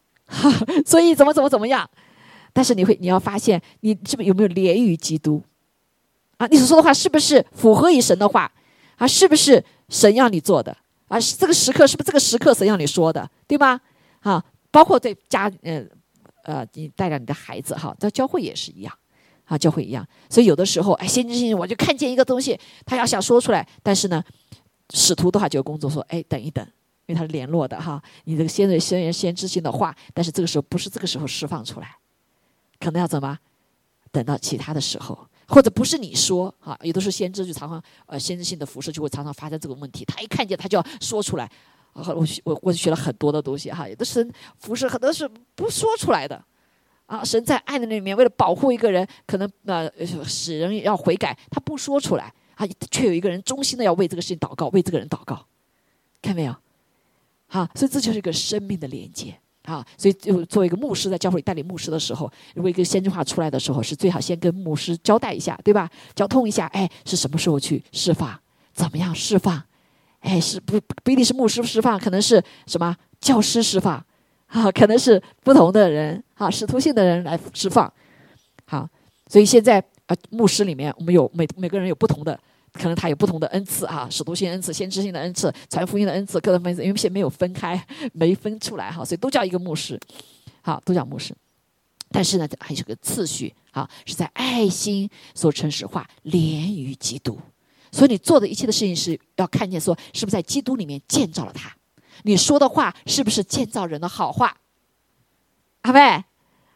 [0.87, 1.89] 所以怎么怎么怎么样？
[2.53, 5.43] 但是你会你要发现，你是不是有没有连于基督？
[6.37, 8.51] 啊，你所说的话是不是符合于神的话？
[8.97, 10.77] 啊，是不是神要你做的？
[11.09, 13.29] 啊，这个时刻是不是这个时刻神要你说的？
[13.47, 13.81] 对吗？
[14.21, 15.85] 啊，包括在家，呃，
[16.45, 18.93] 呃，你带着你的孩子哈，在教会也是一样，
[19.45, 20.07] 啊，教会一样。
[20.29, 24.23] 所以有的时候，哎，先知性我就看见一个东西，他要想说出来，但是呢。
[24.93, 26.65] 使徒的话就工作说：“哎，等一等，
[27.07, 28.01] 因为他是联络的哈。
[28.25, 31.97] 你这个先人、先人、先知性的话，但是这个时候不是这个时候释放出来，
[32.79, 33.39] 可能要怎么？
[34.13, 36.77] 等到其他的时候，或者不是你说哈。
[36.83, 40.05] 有的时候先知就常常呃，先知性的服饰就会常常发生这个问题。
[40.05, 41.49] 他一看见他就要说出来。
[41.93, 43.89] 我我我学了很多的东西哈。
[43.89, 44.29] 有的神
[44.59, 46.45] 服饰很多是不说出来的
[47.07, 47.25] 啊。
[47.25, 49.89] 神在爱的里面，为了保护一个人，可能呃
[50.25, 55.45] 使人要悔改，他不说出来。”啊，却有一个人衷心的要为这个事情祷告，为这个人祷告，
[56.23, 56.55] 看没有？
[57.49, 59.85] 好，所以这就是一个生命的连接啊。
[59.99, 65.91] 所以，就作为一个牧师，在教会里带领牧师的时候，如果一个先知话出来的时候，是最好先跟牧师交代一下，对吧？
[66.15, 68.39] 交通一下，哎，是什么时候去释放？
[68.73, 69.63] 怎么样释放？
[70.21, 74.05] 哎，是不不一定是牧师释放，可能是什么教师释放
[74.47, 74.71] 啊？
[74.73, 77.93] 可能是不同的人啊，使徒性的人来释放。
[78.67, 78.89] 好，
[79.29, 79.85] 所以现在。
[80.07, 82.39] 啊，牧师里面我们有每每个人有不同的，
[82.75, 87.81] 可能他有不同的恩赐啊，使徒性恩赐、先知性的恩赐、传福音的恩赐，各种分赐，因为现在没有分开，
[88.13, 89.99] 没分出来哈，所以都叫一个牧师，
[90.61, 91.35] 好，都叫牧师。
[92.11, 97.39] 但是呢，还是个次序啊，是在爱心所诚实化，连于基督。
[97.93, 101.75] 所以你做的一切的事情是要看见说，是不是在基督里面建造了他？
[102.25, 104.57] 你说的话是不是建造人的好话？
[105.83, 106.25] 阿妹。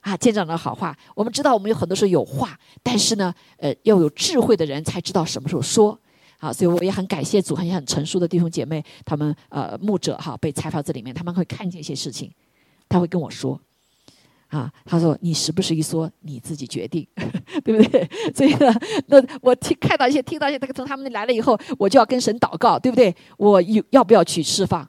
[0.09, 5.99] 啊，见长的好话，我们知道我们有很多时候有话，但是呢，呃，要有智慧的人才知道什么时候说。
[6.41, 12.33] 好，所以我也很感谢主，也很成熟的弟兄姐妹，他们呃牧者哈被采访这里面，他们会看见一些事情，
[12.89, 13.61] 他会跟我说，
[14.47, 17.05] 啊，他说你时不时一说你自己决定，
[17.65, 18.09] 对不对？
[18.33, 18.73] 所以呢，
[19.09, 23.13] 那我听看到一些听到一些，从他们那来了以后，我就要跟神祷告，对不对？
[23.37, 24.89] 我有要不要去释放？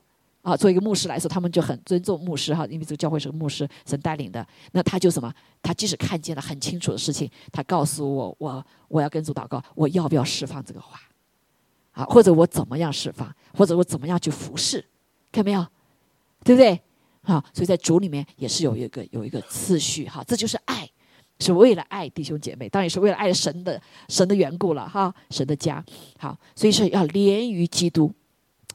[0.50, 4.46] 啊，作为一个牧师来说，他们就很尊重牧师哈，因为这个教会是个牧师神带领的。
[4.72, 5.32] 那他就什么？
[5.62, 11.00] 他即使看见了很清楚的事情，他告诉我，我我要跟主祷告，我要不要释放这个话？
[11.92, 13.32] 啊，或者我怎么样释放？
[13.54, 14.84] 或者我怎么样去服侍？
[15.32, 15.66] 看到没有？
[16.44, 16.82] 对不对？
[17.22, 20.90] 好，所以在主里面也是有一个有一个次序哈，这就是爱，
[21.40, 25.84] 是为了爱弟兄姐妹，当然也是为了爱神的神的缘故了哈，神的家。
[26.18, 28.12] 好，所以说要连于基督。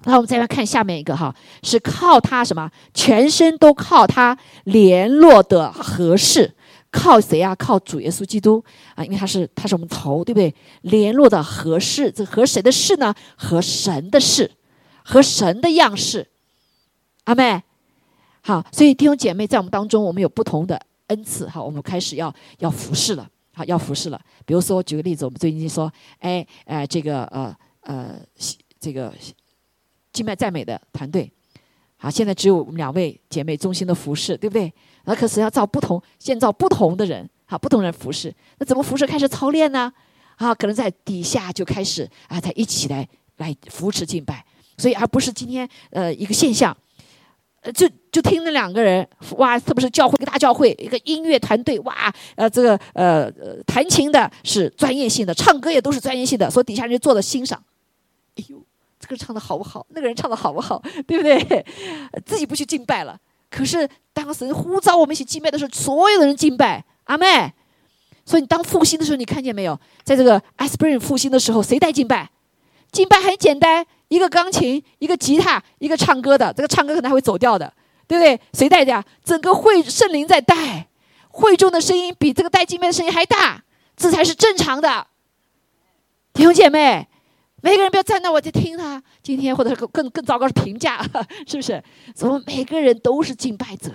[0.06, 2.70] 那我们再来看下面一个哈，是靠他什么？
[2.92, 6.54] 全身都靠他联络的合适，
[6.90, 7.54] 靠谁啊？
[7.54, 8.62] 靠主耶稣基督
[8.94, 9.04] 啊！
[9.04, 10.54] 因为他是他是我们头，对不对？
[10.82, 13.14] 联络的合适，这和谁的事呢？
[13.34, 14.50] 和神的事，
[15.02, 16.28] 和神的样式。
[17.24, 17.62] 阿妹，
[18.42, 24.20] 好，所以弟兄姐妹在我们当中，我们有不同的恩赐哈，我们开始要要服侍了，好，要服侍了。
[24.44, 28.20] 比如说，举个例子，我们最近说，哎哎，这个呃呃，
[28.78, 29.10] 这个。
[30.14, 31.30] 敬拜赞美的团队，
[31.96, 34.72] 好，现在只有我们两位姐妹中心的服饰，对不对？
[35.04, 38.32] 那可是要造不同，建造不同的人，好，不同人服饰。
[38.58, 39.92] 那怎么服饰开始操练呢？
[40.36, 43.06] 啊，可能在底下就开始啊，在一起来
[43.38, 44.44] 来扶持敬拜，
[44.78, 46.76] 所以而不是今天呃一个现象，
[47.62, 49.06] 呃，就就听那两个人
[49.38, 53.28] 哇，特别是教会一个大教会一个音乐团队哇，呃，这个呃
[53.66, 57.60] 弹琴的是专业性的，唱歌也都是专业性的，所以底下人就坐在欣赏，
[58.36, 58.64] 哎呦。
[59.04, 59.84] 这个唱的好不好？
[59.90, 60.82] 那个人唱的好不好？
[61.06, 61.64] 对不对？
[62.24, 63.18] 自己不去敬拜了。
[63.50, 67.52] 可是当神呼召我们一起敬拜的时候，所有的人敬拜，阿妹。
[68.24, 69.78] 所以你当复兴的时候，你看见没有？
[70.02, 72.30] 在这个 Spring 复兴的时候，谁带敬拜？
[72.90, 76.50] 敬拜很简单，一个钢琴，一个吉他，一个唱歌的。
[76.54, 77.70] 这个唱歌可能还会走调的，
[78.06, 78.40] 对不对？
[78.54, 79.04] 谁带的？
[79.22, 80.88] 整个会圣灵在带，
[81.28, 83.62] 会众的声音比这个带敬拜的声音还大，
[83.94, 85.06] 这才是正常的。
[86.32, 87.06] 弟兄姐妹。
[87.64, 91.02] 每个人不要站那，我就听他今天，或者是更更糟糕的评价，
[91.48, 91.82] 是不是？
[92.14, 93.90] 怎么每个人都是敬拜者？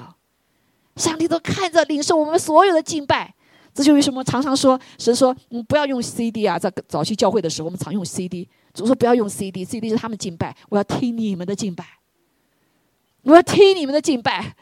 [0.96, 3.32] 上帝都看着领受我们所有的敬拜，
[3.72, 11.86] 这就为什么常常说神说，嗯，不要用 CD 啊，在早期教会的时候，我们常用 CD，主说不要用 CD，CD 是他们敬拜，我要听你们的敬拜，
[13.22, 14.56] 我要听你们的敬拜。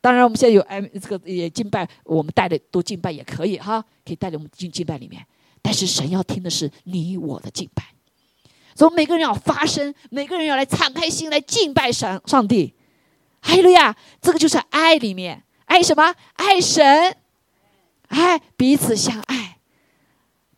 [0.00, 5.26] 当然，我们现在有 M 这个也敬拜，我们带的都敬拜也可以哈，可以带着我们进敬拜里面。
[5.60, 7.82] 但是神要听的是你我的敬拜。
[8.74, 12.74] 所以每个人要发声，每个人要来敞开心来敬拜神上帝。
[13.40, 16.14] 还有呀，这个就是爱里面爱什么？
[16.34, 17.16] 爱神，
[18.08, 19.58] 爱彼此相爱。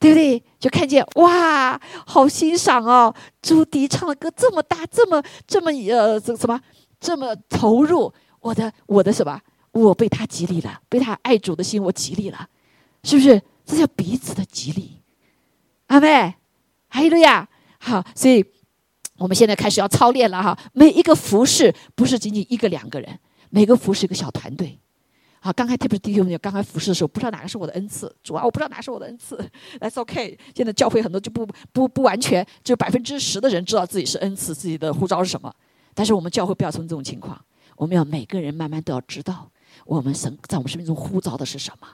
[0.01, 0.43] 对不对？
[0.61, 3.15] 就看见哇，好欣赏哦！
[3.41, 6.61] 朱迪唱的歌这么大，这么这么呃，这什么
[7.01, 8.13] 这么投入？
[8.41, 9.41] 我的我的什么？
[9.73, 12.47] 我被他激励了，被他爱主的心我激励了，
[13.03, 13.41] 是不是？
[13.65, 15.01] 这叫彼此的激励。
[15.87, 16.35] 阿妹，
[16.89, 17.49] 还有了呀！
[17.85, 18.43] 好，所以
[19.19, 20.59] 我们现在开始要操练了哈。
[20.73, 23.19] 每一个服饰不是仅仅一个两个人，
[23.51, 24.79] 每个服饰一个小团队。
[25.41, 29.37] 好，刚才特别是弟兄们刚开服侍的时候，不知道哪个是我的恩赐，主要我不知道哪个是我的恩赐。
[29.79, 30.39] That's OK。
[30.55, 35.55] 现在教会很多就不不不完全，就百分之十的人知道自己是恩赐，自己的呼召是什么。
[35.93, 37.39] 但是我们教会不要从这种情况，
[37.77, 39.51] 我们要每个人慢慢都要知道，
[39.85, 41.87] 我们神在我们生命中呼召的是什么。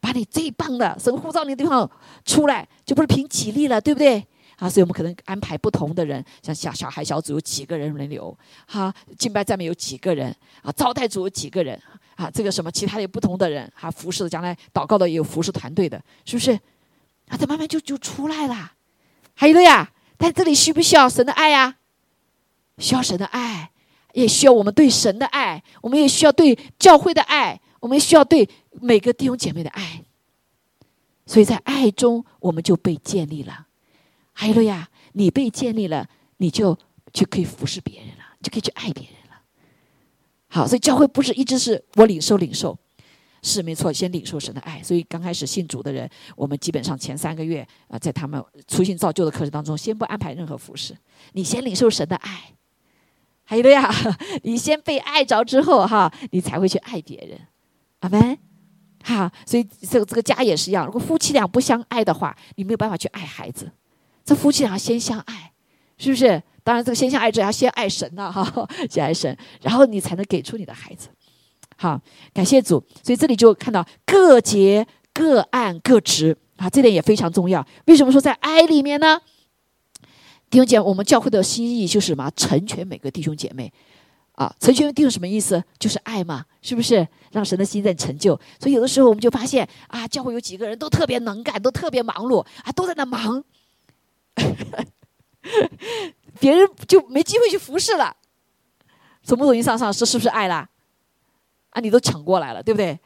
[0.00, 1.88] 把你最棒的神呼召你的地方
[2.24, 4.26] 出来，就不是凭体力了，对不对？
[4.56, 8.36] 啊，所以我们可能安排不同的人，像小小孩小组有几个人轮流，
[8.66, 11.80] 哈，敬拜赞美有几个人，啊，招待组有几个人。
[12.16, 16.52] 啊，这个什么，其他有不同的人，哈，服侍的，将来祷告的也有服侍团队的，是不是？
[17.28, 18.72] 啊，这慢慢就就出来了。
[19.34, 21.76] 还有的呀，但这里需不需要神的爱呀？
[22.78, 23.70] 需要神的爱，
[24.14, 28.48] 也需要我们对神的爱，我们也需要对教会的爱，我们需要对
[28.80, 30.02] 每个弟兄姐妹的爱。
[31.26, 33.65] 所以在爱中，我们就被建立了。
[34.38, 36.06] 还有的呀，你被建立了，
[36.36, 36.78] 你就
[37.10, 39.40] 就可以服侍别人了，就可以去爱别人了。
[40.48, 42.78] 好，所以教会不是一直是我领受领受，
[43.40, 44.82] 是没错，先领受神的爱。
[44.82, 50.94] 所以刚开始信主的人，我们基本上前三个月啊，在他们初心造就的课程当中，先不安排任何服饰，
[51.32, 52.52] 你先领受神的爱。
[53.44, 53.90] 还有的呀，
[54.44, 57.40] 你先被爱着之后哈，你才会去爱别人。
[58.00, 58.36] 阿门。
[59.02, 63.72] 哈，所以这个这个家也是一样，如果夫妻俩不相爱的话，你没有办法去爱孩子。
[64.26, 65.52] 这夫妻俩先相爱，
[65.96, 66.42] 是不是？
[66.64, 71.08] 当然，这个先相爱者要先爱神呐，哈， 先爱神，然后你才能给出你的孩子。
[71.76, 72.00] 好，
[72.34, 72.84] 感谢主。
[73.04, 77.64] 所以这里就看到各节各案各职啊，这点也非常重要。
[77.84, 79.20] 为什么说在爱里面呢？
[80.50, 82.28] 弟兄姐妹，我们教会的心意就是什么？
[82.34, 83.72] 成全每个弟兄姐妹
[84.32, 84.52] 啊。
[84.58, 85.62] 成全弟兄什么意思？
[85.78, 87.06] 就是爱嘛，是不是？
[87.30, 88.34] 让神的心在成就。
[88.58, 93.44] 所以有的时候我们就发现啊，教会有几个人都特别能干，都特别忙碌啊，都在那忙。
[96.38, 98.14] 别人就没机会去服侍了，
[99.22, 100.68] 从某种意义上上是是不是爱啦？
[101.70, 102.98] 啊，你都抢过来了，对不对？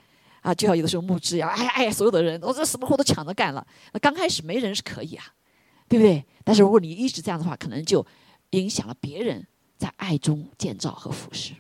[0.43, 3.65] 啊，就像有的时候牧师呀，哎呀哎呀，所有的人，我这什么活都抢着干了。
[3.93, 5.25] 那刚开始没人是可以啊，
[5.89, 6.25] 对不对？
[6.45, 8.05] 但是如果你一直这样的话，可能就
[8.51, 11.53] 影响了别人在爱中建造和服侍，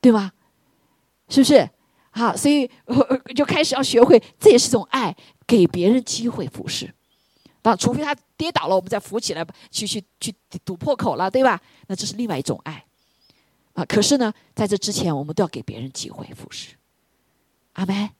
[0.00, 0.32] 对吧？
[1.28, 1.70] 是不是？
[2.10, 2.68] 好，所以
[3.36, 6.92] 就开始要学会，这也是种爱，给别人机会服侍。
[7.62, 10.34] 那除非他跌倒了，我们再扶起来，去去去
[10.64, 11.60] 堵破口了，对吧？
[11.86, 12.84] 那这是另外一种爱，
[13.74, 13.84] 啊！
[13.84, 16.76] 可是呢，在这之前，我们都要给别人机会服侍。
[17.74, 18.10] 阿门，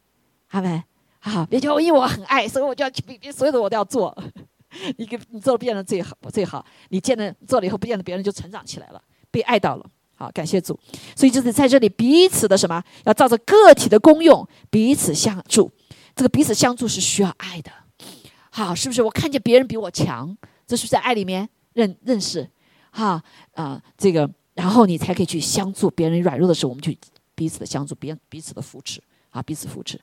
[0.48, 0.84] 阿门。
[1.20, 4.16] 好，别叫，因为我很爱，所以我就要比比所有的我都要做。
[4.96, 6.64] 你给你做了别人最好，最好。
[6.90, 9.86] 你见了做了以后，不见得别人就成长起来了，被爱到了。
[10.14, 10.78] 好，感谢主。
[11.16, 15.70] 所以就是在这里彼此的什么，要照着个体的功用彼此相助。
[16.14, 17.72] 这个彼此相助是需要爱的。
[18.50, 20.36] 好，是不是我看见别人比我强？
[20.66, 22.48] 这是不是在爱里面认认识，
[22.92, 23.20] 哈
[23.54, 26.96] 啊，这个，然后你才可以去相助别人软弱的时候，我们去
[27.34, 30.00] 彼此的相助，别彼此的扶持，啊，彼此扶持，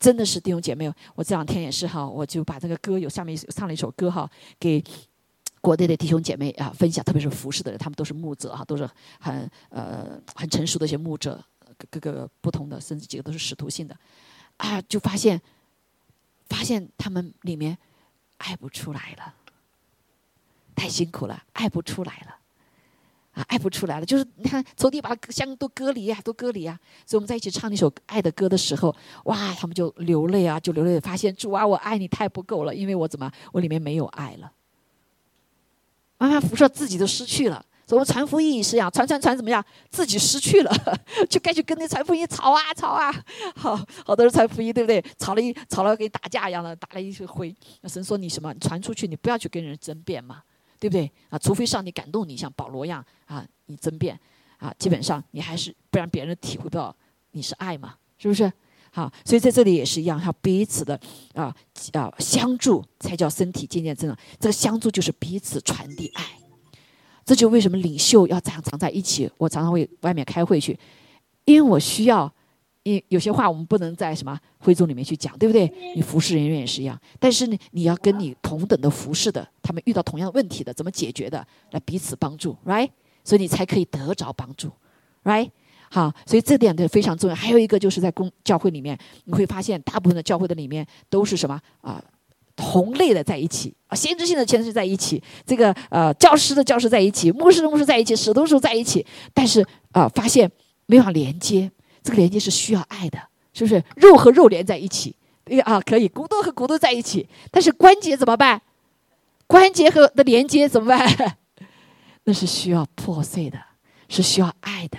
[0.00, 0.92] 真的是弟兄姐妹。
[1.14, 4.28] 我这两天也是哈，我就把这个歌有下面唱了一首歌哈，
[4.58, 4.82] 给
[5.60, 8.88] 国内的弟兄姐妹啊分享，特别是服侍的人，他们都是牧者哈，都是
[9.20, 11.40] 很呃很成熟的一些牧者，
[11.88, 13.96] 各个不同的，甚至几个都是使徒性的，
[14.56, 15.40] 啊，就发现。
[16.50, 17.78] 发现他们里面
[18.36, 19.34] 爱不出来了，
[20.74, 22.36] 太辛苦了，爱不出来了，
[23.34, 24.04] 啊，爱不出来了。
[24.04, 26.78] 就是你看，从地把香都隔离啊，都隔离啊。
[27.06, 28.94] 所以我们在一起唱那首爱的歌的时候，
[29.24, 34.52] 哇，他们就流泪啊，就流泪，发现主啊，我爱你太不够了，因为我怎么，我里面没有爱了，
[36.18, 37.64] 慢慢辐射自己都失去了。
[37.96, 39.64] 我们传福音也是一样，传传传怎么样？
[39.90, 40.72] 自己失去了，
[41.28, 43.12] 就该去跟那传福音吵啊吵啊！
[43.56, 45.04] 好，好多人传福音，对不对？
[45.18, 47.54] 吵了一吵了，跟打架一样的，打了一回。
[47.80, 48.54] 那神说你什么？
[48.60, 50.42] 传出去，你不要去跟人争辩嘛，
[50.78, 51.10] 对不对？
[51.28, 54.18] 啊，除非上帝感动你，像保罗一样啊，你争辩
[54.58, 56.94] 啊，基本上你还是不然别人体会不到
[57.32, 58.50] 你是爱嘛，是不是？
[58.92, 60.98] 好，所以在这里也是一样，要彼此的
[61.34, 61.54] 啊
[61.92, 64.18] 啊相助，才叫身体渐渐增长。
[64.38, 66.39] 这个相助就是彼此传递爱。
[67.30, 69.30] 这就为什么领袖要常常在一起。
[69.38, 70.76] 我常常会外面开会去，
[71.44, 72.28] 因为我需要。
[72.82, 75.72] 因有些话我们不能在什么会众里面去讲，对不对？
[75.94, 76.98] 你服侍人员也是一样。
[77.20, 82.90] 但是呢，你要跟你同等的服侍的，他们遇到同样问题的，怎么解决的，来彼此帮助，right？
[83.22, 84.72] 所以你才可以得着帮助
[85.22, 85.50] ，right？
[85.90, 87.36] 好，所以这点的非常重要。
[87.36, 92.02] 还有一个就是在公教会里面，你会发现大部分的教会的里面都是什么啊？
[92.60, 100.50] 同类的在一起啊，先知性的先知在一起，这个呃教师的教师在一起，牧师的牧师在一起，使徒使在一起，但是啊，发现
[100.84, 101.70] 没有连接，
[102.02, 103.18] 这个连接是需要爱的，
[103.54, 103.82] 是不是？
[103.96, 105.16] 肉和肉连在一起，
[105.64, 108.60] 啊，可以，骨头和骨头在一起，但是关节怎么办？
[109.46, 111.38] 关节和的连接怎么办？
[112.24, 113.58] 那是需要破碎的，
[114.10, 114.98] 是需要爱的，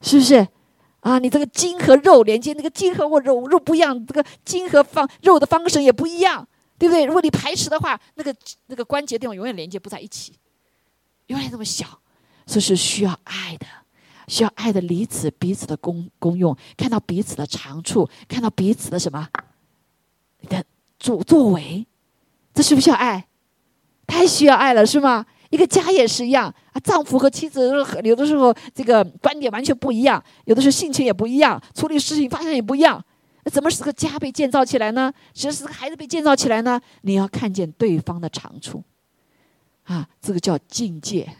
[0.00, 0.48] 是不是？
[1.00, 6.48] 啊，你这个筋和肉连接，那个筋和我肉肉不一样，这个筋和方肉的方绳也不一样，
[6.78, 7.04] 对不对？
[7.04, 8.34] 如果你排斥的话，那个
[8.66, 10.34] 那个关节地方永远连接不在一起，
[11.28, 11.86] 永远那么小，
[12.46, 13.66] 这是需要爱的，
[14.28, 19.28] 需要爱的彼此彼此的功功用，看到彼此的长处，看到彼此的什么
[20.40, 20.64] 你的
[20.98, 21.86] 作作为，
[22.52, 23.26] 这需不需要爱？
[24.06, 25.24] 太需要爱了，是吗？
[25.50, 27.70] 一个家也是一样啊，丈夫和妻子
[28.02, 33.02] 有的时候这个观点完全不一样，有的时候性情也不一样，处理事情方向也不一样。
[33.44, 35.12] 那怎么使个家被建造起来呢？
[35.32, 36.80] 只是个孩子被建造起来呢？
[37.02, 38.82] 你要看见对方的长处，
[39.84, 41.30] 啊，这个叫境界，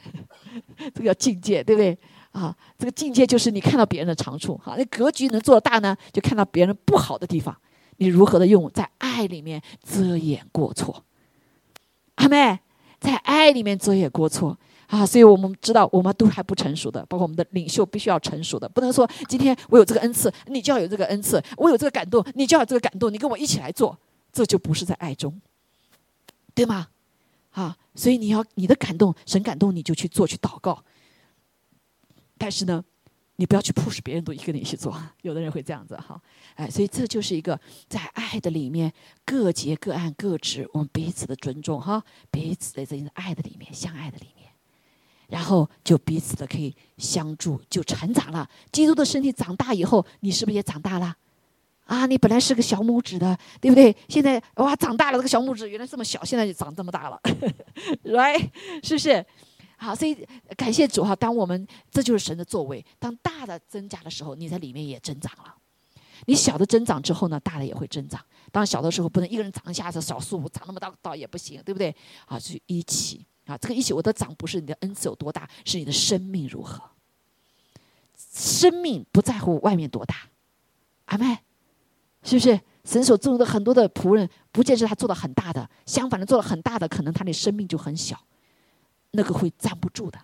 [0.94, 1.98] 这个叫境界，对不对？
[2.32, 7.56] 啊，这个境界就是你看到别人的长处，哈，那格局能做大呢，就看到别人不好的地方，
[7.96, 11.04] 你如何的用在爱里面遮掩过错。
[12.16, 12.58] 阿妹，
[13.00, 23.98] 在爱里面遮掩过错啊，所以我们知道我们都还不成熟的，包括我们的领袖必须要成熟的，不能说今天我有这个恩赐，你就要有这个恩赐；我有这个感动，你就要这个感动，你跟我一起来做，
[24.32, 25.40] 这就不是在爱中，
[26.54, 26.88] 对吗？
[27.50, 30.84] 啊，所以你要你的感动，神感动你就去做去祷告，
[32.38, 32.84] 但是呢。
[33.36, 36.22] 你不要去 push 别人都一个人一起做，有的人会这样子哈，
[36.54, 38.92] 哎，所以这就是一个在爱的里面
[39.24, 44.43] 各节各案各职，我们彼此的尊重哈，彼此的这爱的里面相爱的里面，
[45.28, 48.48] 然后就彼此的可以相助，就成长了。
[48.72, 51.16] 基督的身体长大以后，你是不是也长大了？
[51.86, 53.94] 啊，你本来是个小拇指的，对不对？
[54.08, 57.20] 现在哇，长大了，这个小拇指原来这么小，现在就长这么大了，
[58.04, 58.50] right？
[58.82, 59.24] 是不是？
[59.76, 60.16] 好，所以
[60.56, 61.14] 感谢主哈！
[61.14, 65.54] 当我们这就是神的作为，当大的增加的时候，你在里面也增长了。
[66.26, 68.18] 你小的增长之后呢，大的也会增长。
[68.50, 71.94] 当小的时候不能一个人长一下子小树长那么大倒也不行，对不对？
[72.24, 76.82] 啊，就一起啊，这个一起我的长不是你的恩赐有多大，是你的生命如何。
[78.32, 80.28] 生命不在乎外面多大，
[81.06, 81.38] 阿妹，
[82.22, 82.60] 是不是？
[82.84, 88.20] 神所种的很多的仆人，不见是他做的很大的，相反的做了很大的，可能他的生命就很小。
[89.12, 90.18] 那个会站不住的，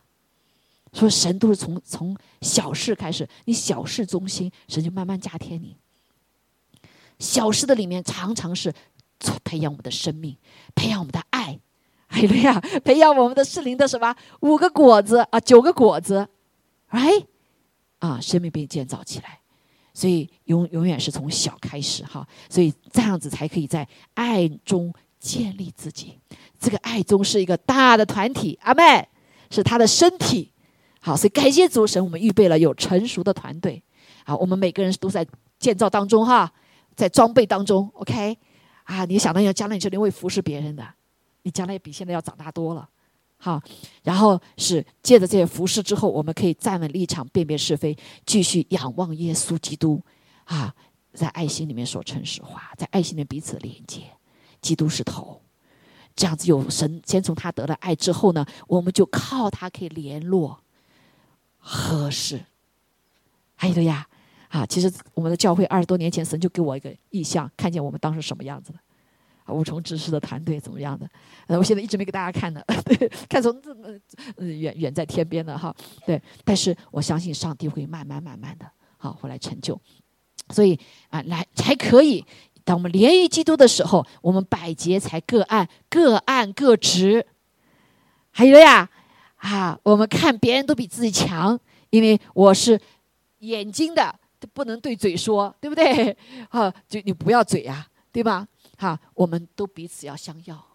[0.92, 5.74] 说神都是从从小事开始，你小事中心，神就慢慢加添你。
[7.18, 8.74] 小事的里面常常是
[9.42, 10.36] 培养我们的生命，
[10.74, 11.22] 培养我们的，
[12.12, 16.28] 哎呀，培养我们的适龄的什么五个果子啊，九个果子
[16.90, 17.24] ，，right，
[18.00, 19.38] 啊，生命被建造起来，
[19.94, 24.92] 所以永永远是从小开始哈，所以这样子才可以在爱中。
[25.20, 26.18] 建立自己，
[26.58, 29.06] 这个爱中是一个大的团体，阿妹
[29.50, 30.50] 是他的身体。
[30.98, 33.82] 好，所以感谢主神，我们预备了有成熟的团队。
[34.24, 35.26] 好，我们每个人都在
[35.58, 36.50] 建造当中哈，
[36.96, 37.90] 在装备当中。
[37.92, 38.34] OK，
[38.84, 40.88] 啊，你想到要将来你是会服侍别人的，
[41.42, 42.88] 你将来比现在要长大多了。
[43.36, 43.60] 好，
[44.02, 50.02] 然后是借着这些服饰之后，我们可以站稳立场，辨别是非，继续仰望耶稣基督。
[50.44, 50.74] 啊，
[51.14, 54.02] 在爱心里面说诚实话，在爱心里面彼此连接。
[54.60, 55.40] 基督是头，
[56.14, 60.60] 这样子有神先从他得了爱之后呢，我们就靠他可以联络
[61.56, 62.44] 合适。
[63.54, 64.06] 还有的呀，
[64.48, 68.78] 啊，其实我们的教会二十多年前，神就给我一个意向，看见我们当时什么样子的，
[69.52, 71.08] 五重知识的团队怎么样的？
[71.46, 72.62] 呃，我现在一直没给大家看呢，
[73.28, 73.88] 看从这么
[74.38, 75.74] 远远在天边的哈，
[76.06, 79.80] 对，但是我相信上帝会慢慢慢慢的，好，会来成就，
[80.50, 80.78] 所以
[81.08, 82.24] 啊，来才可以。
[82.62, 87.26] 当我们连于基督的时候，我们百节才各按各按各职。
[88.30, 88.88] 还有呀，
[89.36, 92.78] 啊，我们看别人都比自己强，因为我是
[93.40, 94.14] 眼睛的，
[94.52, 96.16] 不能对嘴说，对不对？
[96.50, 98.46] 啊，就你不要嘴呀，对吧？
[98.80, 100.66] 哈，我们都彼此要相要。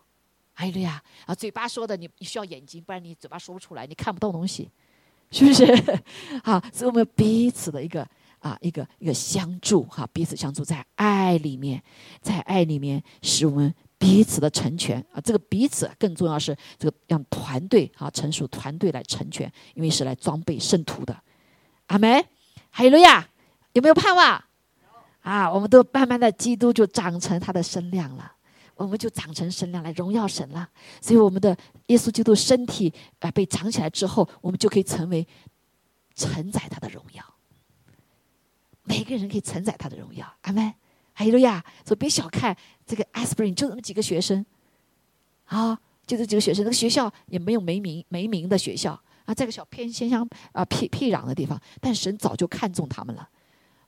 [0.54, 4.70] 还有呀，啊，嘴巴说的你你需要眼睛，不然你嘴巴说不出来，你看不到东西，
[5.32, 5.66] 是不是？
[6.44, 8.08] 好，所以我们彼此的一个。
[8.40, 11.82] 啊，一个一个相助哈，彼此相助，在爱里面，
[12.22, 15.20] 在爱里面使我们彼此的成全啊。
[15.20, 21.20] 这个彼此更重要是这个让团队啊，成熟团队来成全，因为是来装备圣徒的。
[21.88, 22.24] 阿门，
[22.70, 23.28] 哈利路亚，
[23.74, 24.45] 有没有盼望？
[25.26, 28.32] 啊，我们都慢慢的基督就长成他的身量了，
[28.76, 30.70] 我们就长成身量来荣耀神了。
[31.02, 31.58] 所以我们的
[31.88, 35.28] 耶稣基督身体啊被长起来之后，我们就可以成为
[36.14, 37.26] 承载他的荣耀。
[38.84, 40.72] 每个人可以承载他的荣耀，阿门。
[41.16, 42.56] 哎呦呀，说别小看
[42.86, 44.46] 这个 Aspirin，就那么几个学生，
[45.46, 49.02] 啊，就这几个学生，那个学校也没有没名没名的学校。
[49.26, 53.28] 啊，在个小偏偏乡啊僻僻壤的地方，但神早就看中他们了，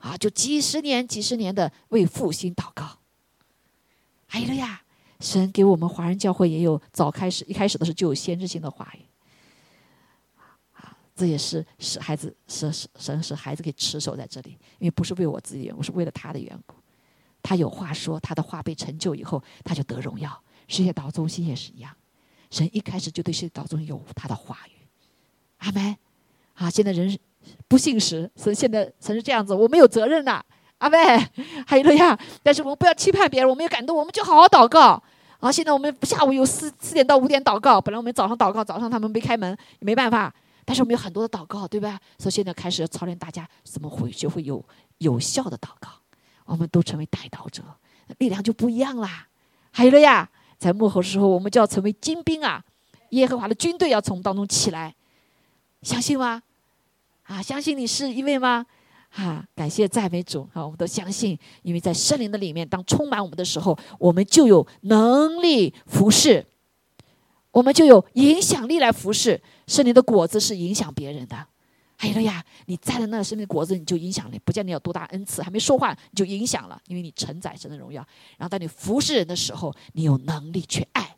[0.07, 2.99] 啊，就几十年几十年的为复兴祷告。
[4.29, 4.81] 哎呀，
[5.19, 9.01] 神给我们华人教会也有早开始一开始的时候就有先知性的话语。
[10.73, 16.75] 啊这也是使孩子使使神使孩子给持守在这里，因为不是为我自己缘故，是为了他的缘故。
[17.43, 20.41] 他有话说，他的话被成就以后，他就得荣耀。
[20.69, 21.93] 世界岛中心也是一样，
[22.49, 24.87] 神一开始就对世界岛中心有他的话语。
[25.57, 25.97] 阿门。
[26.53, 27.19] 啊，现在人
[27.67, 30.45] 不信时，神现在神是这样子，我们有责任的。
[30.79, 30.99] 阿门。
[31.65, 35.01] 还有了呀，但是我们不要期盼别人，我们有感动，我们就好好祷告。
[35.39, 40.33] 啊，现在我们下午有四四点到五点祷告，本来我们早上祷告，早上他们没开门，也没办法。
[40.65, 41.99] 但是我们有很多的祷告，对吧？
[42.19, 44.63] 所以现在开始操练大家怎么会学会有
[44.97, 45.89] 有效的祷告。
[46.45, 47.63] 我们都成为带祷者，
[48.17, 49.27] 力量就不一样啦。
[49.71, 52.63] 还有了呀，在幕后的时候，我们就要成为精兵啊！
[53.11, 54.95] 耶和华的军队要从当中起来，
[55.81, 56.41] 相信吗？
[57.27, 58.65] 啊，相信你是一位吗？
[59.11, 60.63] 啊，感谢赞美主啊！
[60.63, 66.45] 我们都相信，因为在圣灵的里面，当充满我们的时候，我们就有能力服侍。
[67.51, 71.47] 我们就有影响力来服侍圣灵的果子是影响别人的。
[71.97, 78.05] 还有了呀，你摘了那圣灵的果子，你就影响力，不见你有多大恩赐，还没说话你就影响了，因为你承载神的荣耀。
[78.37, 81.15] 然后当你服侍人的时候，你有能力去爱，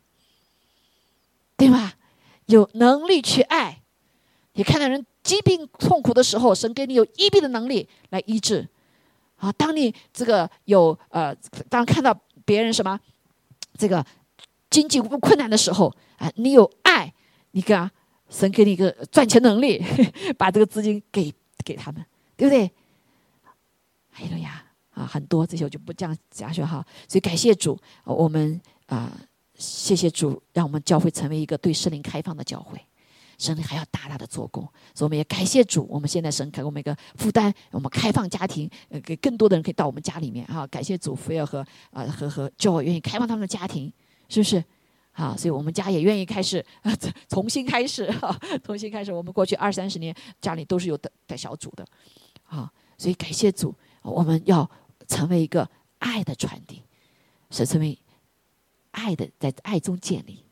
[1.56, 1.94] 对吧？
[2.46, 3.82] 有能力去爱。
[4.54, 8.68] 你看到人疾病痛苦的时候，神给你有医病的能力来医治。
[9.36, 11.32] 啊，当你这个有呃，
[11.68, 12.12] 当看到
[12.44, 12.98] 别人什么
[13.78, 14.04] 这个
[14.68, 15.94] 经济困难的时候。
[16.16, 17.14] 啊，你有爱，
[17.52, 17.88] 你看
[18.28, 19.80] 神给你一个赚钱能力，
[20.36, 21.32] 把这个资金给
[21.64, 22.04] 给他们，
[22.36, 22.68] 对不对？
[24.10, 26.84] 还有呀，啊，很多这些我就不讲讲去哈。
[27.08, 29.16] 所以感谢主，我们啊，
[29.54, 32.78] 谢谢主，让我们教会成为一个对圣灵开放的教会，
[33.40, 34.62] 神还要大大的做工。
[34.94, 40.66] 所以我们也感谢主，我们现在神给我们一个负担，我们开放家庭，呃，给更多的人可以到我们家里面哈。
[40.66, 43.92] 感谢主，福要和啊和和教会愿意开放他们的家庭，
[44.28, 44.62] 是不是？
[45.12, 46.96] 啊，所以我们家也愿意开始啊，
[47.28, 49.12] 重新开始哈，重新开始。
[49.12, 51.84] 我们过去二三十年家里都是有带带小组的，
[52.44, 54.70] 啊，所以感谢主，我们要
[55.08, 55.68] 成为一个
[55.98, 56.84] 爱的传递，
[57.50, 57.98] 是成为
[58.92, 60.44] 爱的，在爱中建立，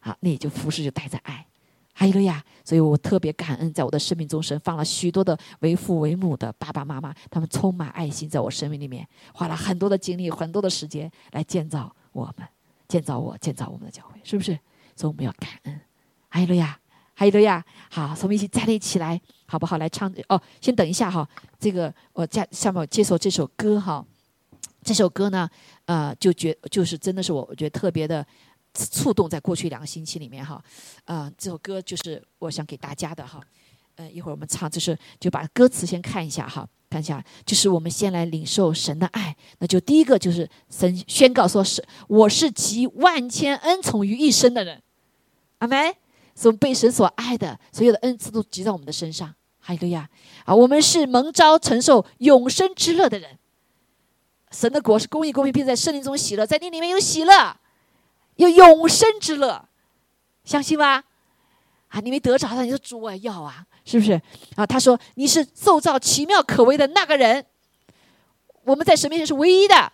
[0.00, 1.46] 啊，那也就服饰就带着爱，
[1.94, 12.46] 哈利路亚，所以我特别感恩，在我的生命中，神放了许多的为父为母的爸爸妈妈，他们充满爱心，在我生命里面花了很多的精力、很多的时间来建造我们。
[12.86, 14.52] 建造我，建造我们的教会，是不是？
[14.94, 15.80] 所以我们要感恩。
[16.28, 16.78] 哈利路亚，
[17.14, 17.64] 哈利路亚。
[17.90, 19.78] 好，我们一起站立起来，好不好？
[19.78, 21.26] 来唱哦，先等一下哈。
[21.58, 24.04] 这个我下下面接受这首歌哈。
[24.82, 25.48] 这首歌呢，
[25.86, 28.24] 呃，就觉就是真的是我我觉得特别的
[28.74, 30.62] 触动，在过去两个星期里面哈。
[31.04, 33.40] 呃，这首歌就是我想给大家的哈。
[33.96, 36.68] 呃，一会儿我们唱，就是就把歌词先看一下哈。
[36.90, 44.82] 看一下，就是我们先来领受神的爱，那就第一个就是神宣告说是我是集万千恩宠于一身的人，
[45.58, 45.94] 阿门。
[46.36, 49.32] 是我们被神所爱的，所有的恩赐都集在我们的身上。
[49.60, 50.10] 哈利路亚
[50.44, 50.52] 啊！
[50.52, 53.38] 我们是蒙召承受永生之乐的人。
[54.50, 57.56] 神的国是公义、公平，并在圣灵中喜乐，在你里面有喜乐，
[58.36, 59.68] 有永生之乐，
[60.44, 61.04] 相信吗？
[61.88, 63.66] 啊，你没得着的，你说主我要啊。
[63.84, 64.12] 是不是
[64.56, 64.66] 啊？
[64.66, 67.44] 他说：“你是受造奇妙可为的那个人。
[68.64, 69.92] 我们在神面前是唯一的，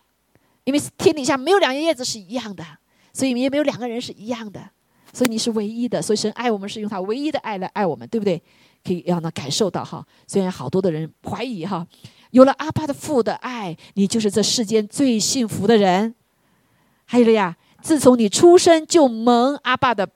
[0.62, 2.64] 因为天底下没有两叶子是一样的，
[3.12, 4.70] 所以也没有两个人是一样的。
[5.12, 6.00] 所以你是唯一的。
[6.00, 8.40] 所以神爱我们是用他唯一的爱来爱我们，对不对？
[8.84, 10.06] 可以让他感受到哈。
[10.28, 11.84] 虽然好多的人怀疑哈，
[12.30, 16.14] 有了阿爸的父的爱，你就是这世间最幸福的人。
[17.06, 20.08] 还有了呀，自从你出生就蒙阿爸的。”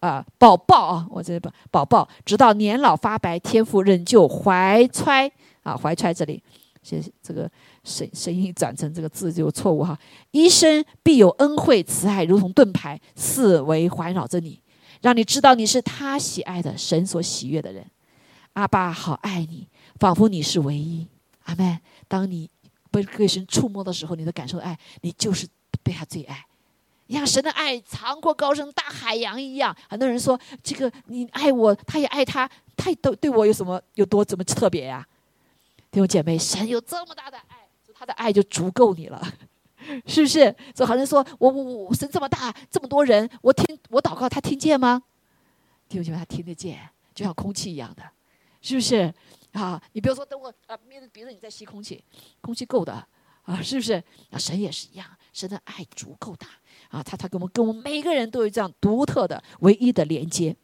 [0.00, 5.28] 啊，宝宝啊，我这宝宝宝，直到年老发白，天父仍旧怀揣
[5.64, 6.40] 啊，怀揣这里，
[6.84, 7.50] 这这个
[7.82, 9.98] 声声音转成这个字就有错误哈。
[10.30, 14.62] 一生必有恩惠慈爱，如同盾牌，四围环绕着你，
[15.02, 17.84] 让你知道你是他喜爱的神所喜悦的人。
[18.52, 19.66] 阿爸好爱你，
[19.98, 21.08] 仿佛你是唯一。
[21.46, 21.80] 阿门。
[22.06, 22.48] 当你
[22.92, 25.48] 被被神触摸的时候，你的感受爱，你就是
[25.82, 26.44] 被他最爱。
[27.08, 29.74] 你像神的爱长阔高深，大海洋一样。
[29.88, 35.06] 很多人说：“这个你爱我，他也爱他，他都对我有什么有多怎么特别呀？”
[35.90, 39.20] 弟兄姐妹，神有这么大的爱，他的爱就足够你了，
[40.06, 40.54] 是不是？
[40.74, 45.02] 就好像说我我我神这么大，这么多人，我听我祷告，他听见吗？
[45.88, 46.78] 弟兄姐妹，他听得见，
[47.14, 48.02] 就像空气一样的，
[48.60, 49.12] 是不是？
[49.52, 52.04] 啊，你比如说，等我啊，面对别人你在吸空气，
[52.42, 53.08] 空气够的。
[53.44, 53.94] 啊，是不是？
[54.30, 56.46] 啊，神也是一样，神的爱足够大
[56.88, 60.54] 啊，他他跟我们跟我们每个人都有这样独特的、唯一的连接。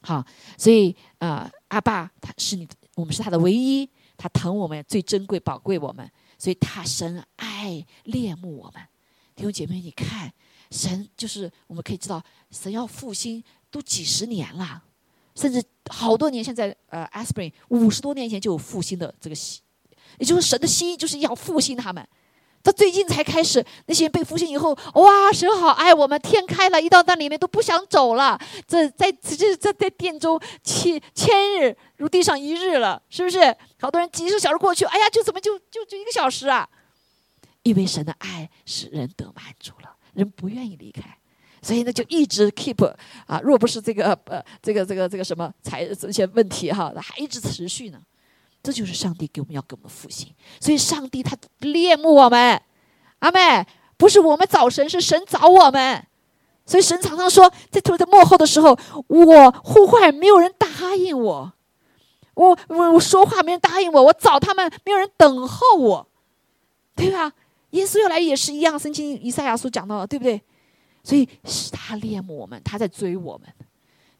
[0.00, 0.24] 好，
[0.56, 6.08] 所以啊，阿爸他是你，我们是他的唯一，他疼我们，最珍贵、宝贵我们，
[6.38, 8.82] 所以他神爱恋慕我们。
[9.34, 10.32] 弟兄姐妹，你看，
[10.70, 12.22] 神就是我们可以知道，
[12.52, 14.82] 神要复兴都几十年了，
[15.34, 16.42] 甚至好多年。
[16.44, 19.60] 现在呃，Aspirin 五十多年前就有复兴的这个心，
[20.18, 22.08] 也就是神的心就是要复兴他们。
[22.68, 28.38] 他最近才开始，那些人被复兴以后，哇，神好爱我们，天开了，一到那里面都不想走了。
[28.66, 33.56] 这在这这在殿中千千日如地上一日了，是不是？
[33.80, 36.68] 好多人几十小时过去，哎呀，就怎么就就就一个小时啊？
[37.62, 41.16] 因为神的爱使人得满足了，人不愿意离开，
[41.62, 42.84] 所以呢就一直 keep
[43.26, 43.40] 啊。
[43.42, 47.98] 若不是这个呃这个这个这个什么财这些问题哈，还一直持续呢。
[48.62, 52.60] 这就是上帝给我们要给我们复兴，所以上帝他恋慕我们，
[53.20, 53.66] 阿妹
[53.96, 56.04] 不是我们找神，是神找我们。
[56.66, 61.52] 所以神常常说，在特别在幕后的时候，我呼唤没有人答应我，
[62.34, 66.08] 我我我说话没人答应我，我找他们没有人等候我，
[66.94, 67.32] 对吧？
[67.70, 70.42] 耶稣要来也是一样，圣经以赛亚书讲到了，对不对？
[71.02, 73.48] 所以是他恋慕我们，他在追我们。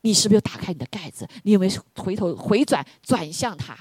[0.01, 1.29] 你是不是又打开你的盖子？
[1.43, 3.77] 你有没有回头回转转向他？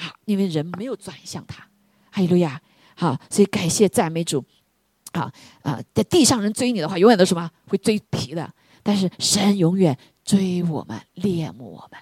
[0.00, 1.62] 好，因为人没有转向他，
[2.10, 2.58] 哈利路亚！
[2.96, 4.42] 好，所以感谢赞美主。
[5.12, 5.30] 好
[5.62, 8.50] 啊，在地上人追你的话，永远都什么会追皮的。
[8.82, 12.00] 但是神永远追我们，恋慕我们，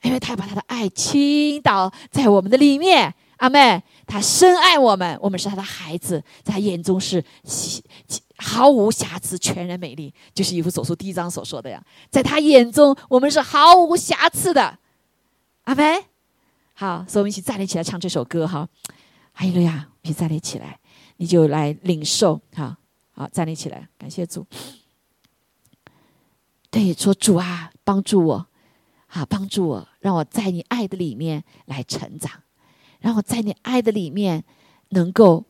[0.00, 3.14] 因为他要把他的爱倾倒在我们的里面。
[3.36, 7.22] 阿妹，他深爱我们，我们是他的孩子，在他眼中是
[8.36, 11.82] 毫无瑕疵、全然美丽，就是以弗所书第一章所说的呀。
[12.08, 14.78] 在他眼中，我们是毫无瑕疵的。
[15.64, 16.11] 阿妹。
[16.74, 18.68] 好，所以我们一起站立起来唱这首歌哈，
[19.32, 19.88] 哈利路亚！
[20.02, 20.80] 一起站立起来，
[21.16, 22.76] 你就来领受哈。
[23.12, 24.46] 好，站立起来，感谢主。
[26.70, 28.46] 对，说主啊，帮助我，
[29.06, 32.42] 好，帮助我，让我在你爱的里面来成长，
[33.00, 34.44] 让我在你爱的里面
[34.88, 35.44] 能够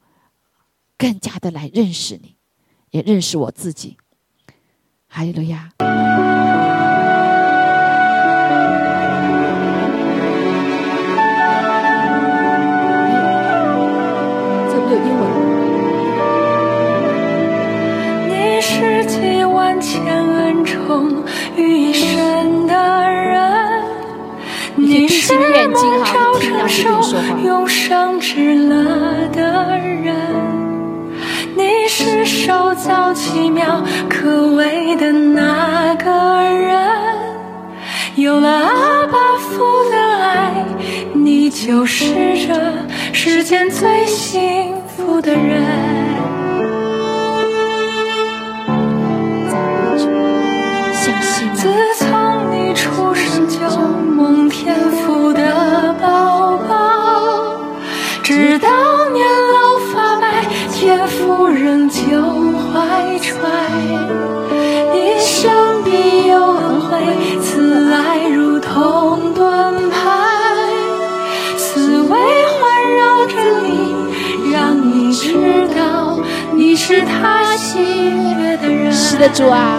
[0.98, 2.36] 更加的来认识你，
[2.90, 3.96] 也认识我自己。
[5.06, 5.72] 哈利路亚。
[27.44, 30.14] 用伤治了的人，
[31.56, 36.10] 你是手造奇妙可畏的那个
[36.42, 36.88] 人。
[38.16, 39.60] 有了阿爸父
[39.90, 40.64] 的爱，
[41.14, 42.04] 你就是
[42.46, 42.54] 这
[43.12, 46.41] 世间最幸福的人。
[51.62, 57.56] 自从你出生就梦天赋的宝宝，
[58.24, 58.68] 直到
[59.10, 62.00] 年老发白，天赋仍旧
[62.74, 63.38] 怀揣。
[64.92, 66.98] 一生必有恩惠，
[67.40, 70.00] 此爱如同盾牌，
[71.56, 76.18] 此为环绕着你，让你知道
[76.54, 77.78] 你是他喜
[78.40, 78.92] 悦的人。
[78.92, 79.78] 是的，主啊。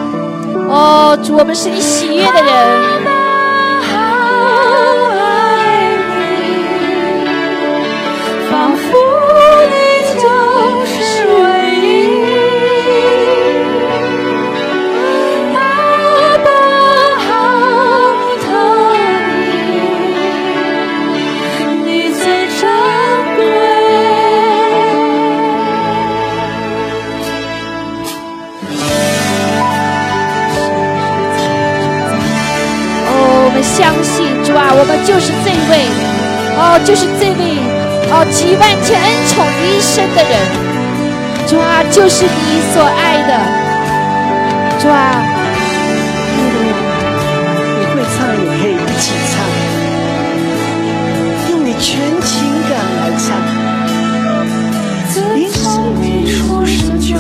[0.56, 2.93] 哦，我们是你喜悦的人。
[34.56, 35.86] 我们就是这位，
[36.58, 37.58] 哦，就是这位，
[38.10, 40.34] 哦，几万千恩宠一生的人，
[41.48, 43.32] 主啊，就是你所爱的，
[44.82, 45.22] 主啊，
[47.80, 49.34] 你会唱也可以一起唱，
[51.52, 52.32] 用你全情
[52.70, 53.26] 感来唱。
[55.10, 55.22] 自
[55.62, 55.62] 从
[56.02, 57.16] 你出生就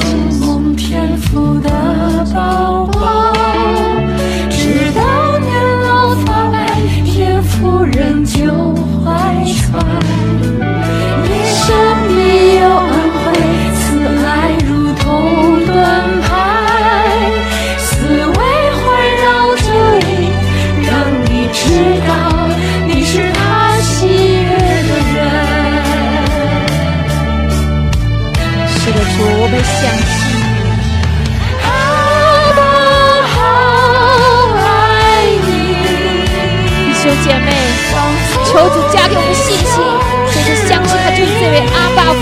[41.15, 42.21] 就是这位阿爸父。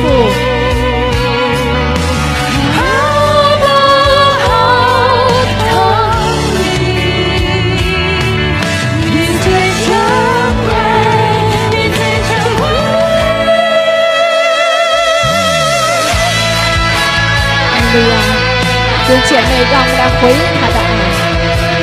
[2.78, 2.80] 阿
[3.62, 3.66] 爸
[4.46, 4.48] 好
[9.04, 9.46] 你，最
[9.86, 9.90] 珍
[10.66, 10.70] 贵，
[11.72, 11.98] 你最
[12.28, 12.62] 珍贵。
[17.64, 18.14] 哈利路亚！
[19.08, 20.90] 弟兄姐妹，让我们来回应他的爱，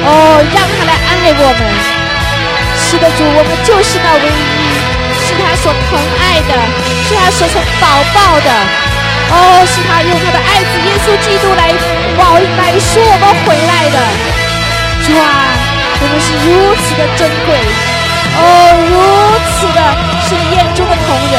[0.04, 0.08] 哦，
[0.54, 1.60] 让他来安慰我们。
[2.76, 4.32] 是的，主，我们就是那唯一，
[5.38, 6.52] 他所疼爱的，
[7.06, 8.50] 是他所所宝宝的。
[9.30, 11.70] 哦，是他用他的爱子耶稣基督来
[12.16, 13.96] 保来说我们回来的。
[15.04, 15.22] 主啊，
[16.00, 17.48] 我们是如此的珍贵，
[18.36, 18.42] 哦，
[18.88, 18.92] 如
[19.52, 19.78] 此的
[20.26, 21.34] 是你眼中的同人。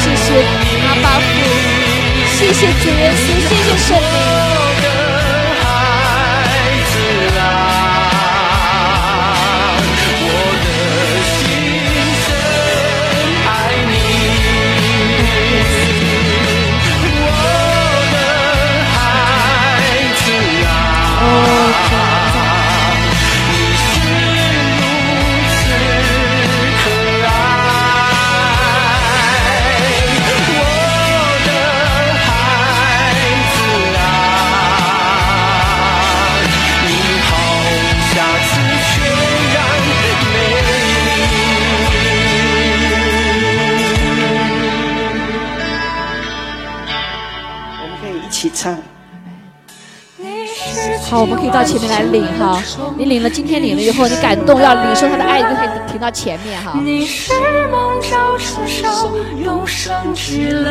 [0.00, 0.26] 谢谢
[0.86, 1.22] 阿爸父。
[2.36, 4.63] 谢谢主耶稣，谢谢圣灵。
[51.10, 52.60] 好，我们可以到前面来领哈。
[52.96, 56.72] 你领了，今天领了以后，你感动要领受他的爱，就可以停到前面哈。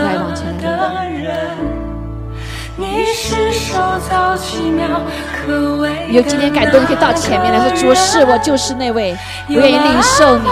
[0.03, 0.45] 来往前
[6.11, 9.15] 有今天感动，你可以到前面来说：“主是我就是那位，
[9.47, 10.45] 我愿意领受你。”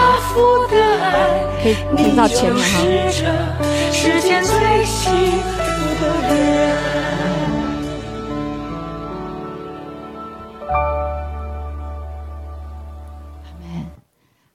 [1.62, 2.80] 可以停到前面哈。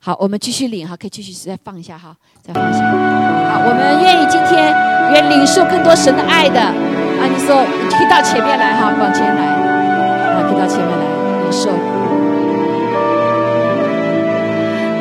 [0.08, 2.80] 好，我们继续领哈，可以继续再放一下哈，再放一下。
[2.80, 4.74] 好，我们愿意今天
[5.12, 7.28] 愿领受更多神的爱的啊！
[7.28, 9.44] 你说可以到前面来哈，往前来，
[10.32, 11.04] 啊，可以到前面来
[11.44, 11.72] 领受。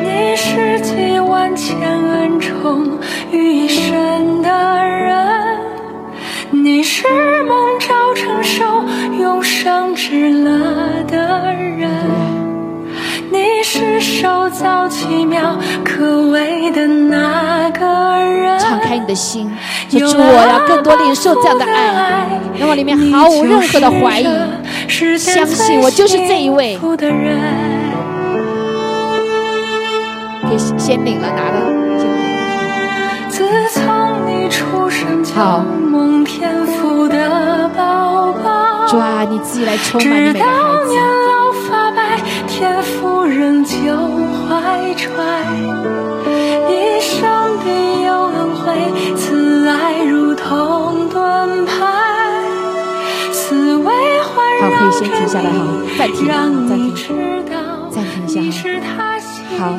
[0.03, 2.99] 你是集万千恩宠
[3.31, 4.49] 于一身的
[4.83, 5.57] 人，
[6.51, 7.07] 你是
[7.45, 8.83] 蒙召承受
[9.17, 12.26] 永生之乐的人。
[13.47, 17.85] 你是手造奇妙可畏的那个
[18.19, 18.59] 人。
[18.59, 19.49] 敞开你的心，
[19.89, 22.27] 主，我要更多领受这样的爱，
[22.59, 24.27] 让我里面毫无任何的怀疑，
[25.17, 26.77] 相信我就是这一位。
[30.49, 31.61] 给先领了，拿了。
[33.29, 33.81] 自从
[34.27, 35.33] 你出生就
[35.89, 40.51] 蒙天赋的宝宝，主啊，你自己来充满你每个孩
[40.85, 40.95] 子。
[42.57, 43.75] 天赋仍旧
[44.49, 45.13] 怀揣
[46.67, 52.41] 一生必有恩惠，此爱如同盾牌，
[53.31, 53.83] 思维
[54.23, 56.25] 环绕好，可以先停下来哈，暂停，
[56.67, 57.45] 暂停，
[57.91, 59.19] 暂停一下哈。
[59.59, 59.77] 好，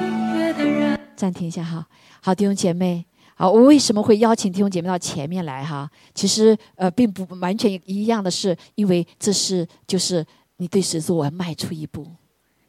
[1.17, 1.85] 暂停一下哈。
[2.23, 5.91] 好，弟兄姐妹，好，我为什么会邀请弟兄姐妹到前面来哈？
[6.15, 10.25] 其实呃，并不完全一样的是，因为这是就是
[10.59, 12.07] 你对神说我要迈出一步。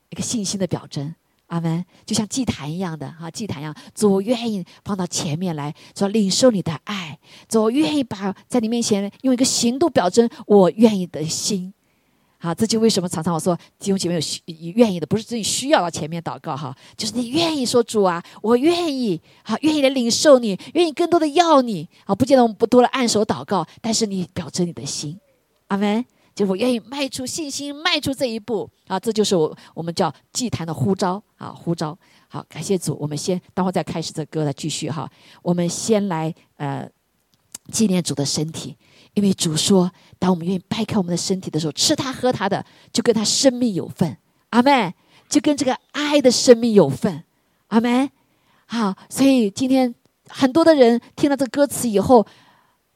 [0.10, 1.14] 一个信心的表征，
[1.48, 1.84] 阿门。
[2.06, 7.18] 就像祭坛一样的哈，祭坛一样，主愿意放到前面来，说领受你的爱，
[7.48, 11.74] 主愿意把在你面前用一个行动表征我愿意的心。
[12.42, 21.90] 好，这就为什么常常我说弟兄姐妹有需愿意的，不是自己需要到前面祷告哈，就是你愿意说主啊，我愿意，好，愿意来领受你，愿意更多的要你。
[22.06, 25.20] 好，不见得我们不多了按手祷告，但是你表征你的心，
[25.68, 26.06] 阿门。
[26.40, 28.98] 就我愿意迈出信心，迈出这一步啊！
[28.98, 31.50] 这就是我我们叫祭坛的呼召啊！
[31.50, 31.98] 呼召
[32.30, 32.96] 好，感谢主。
[32.98, 35.12] 我们先等会再开始这歌来继续哈。
[35.42, 36.90] 我们先来呃
[37.74, 38.74] 纪念主的身体，
[39.16, 44.16] 因为主说，当我们愿意掰开我们的身体的时候，吃它喝它的，就跟他生命有份。
[44.52, 44.94] 阿门。
[45.28, 47.26] 就跟这个爱的生命有份。
[47.68, 48.10] 阿门。
[48.66, 49.94] 好，所以今天
[50.30, 52.26] 很多的人听了这歌词以后，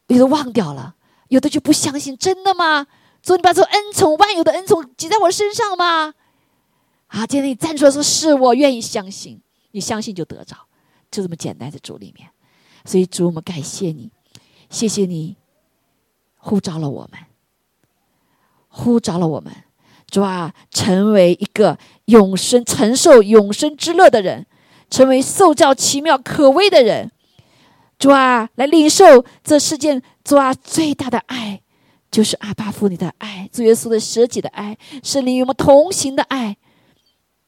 [0.07, 0.95] 有的忘掉了，
[1.27, 2.87] 有的就不相信，真的吗？
[3.23, 6.13] 主，你把这恩宠、万有的恩宠挤在我身上吗？
[7.07, 9.41] 啊，今天你站出来说：“是我愿意相信，
[9.71, 10.57] 你相信就得着，
[11.09, 12.29] 就这么简单，在主里面。”
[12.85, 14.11] 所以主，我们感谢你，
[14.69, 15.37] 谢谢你
[16.35, 17.19] 呼召了我们，
[18.67, 19.53] 呼召了我们，
[20.09, 24.45] 主啊，成为一个永生、承受永生之乐的人，
[24.89, 27.09] 成为受教奇妙可畏的人。
[27.97, 31.61] 主啊，来领受这世界主啊最大的爱，
[32.13, 36.55] 就是阿巴父你的爱，主耶稣的舍己的爱，圣灵与我们同行的爱，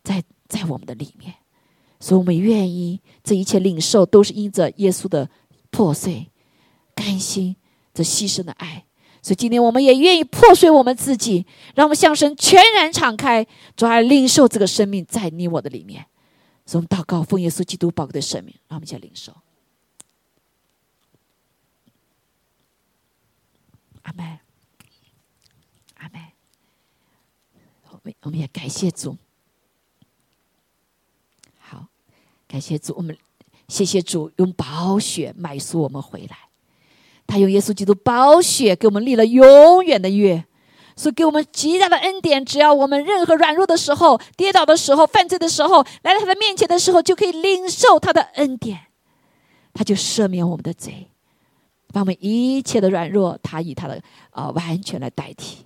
[0.04, 1.36] 在在我们的里面，
[2.00, 5.30] 所以我们愿意这一切领受，都是因着耶稣的
[5.70, 6.32] 破碎、
[6.96, 7.56] 甘心、
[7.94, 8.86] 这牺牲的爱。
[9.22, 16.08] 所以今天我们也愿意破碎我们自己，让我们向神全然敞开，主啊，领受这个生命在你我的里面。
[16.66, 19.32] 所以我们祷告，奉耶稣基督宝贵的生命，让我们一起领受。
[24.02, 24.40] 阿门，
[25.98, 26.22] 阿门。
[27.90, 27.90] 我
[28.22, 29.18] 我们也感谢主，
[31.60, 31.88] 好，
[32.48, 33.18] 感谢主，我们
[33.68, 36.38] 谢谢主用宝血买赎我们回来，
[37.26, 40.46] 他用耶稣基督宝血给我们立了永远的约，
[40.96, 42.46] 所以给我们极大的恩典。
[42.46, 48.88] 只要我们任何软弱的时候、跌倒的时候、犯罪的时候，来到他的面前的时候，就可以领受他的恩典，
[49.74, 51.08] 他就赦免我们的罪。
[51.88, 54.02] 把我们一切的软弱，他以他的
[54.32, 55.66] 啊完全来代替。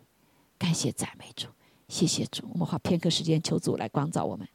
[0.58, 1.48] 感谢赞美主，
[1.90, 2.48] 谢谢主。
[2.54, 4.48] 我们花片刻时间求主来光照我们，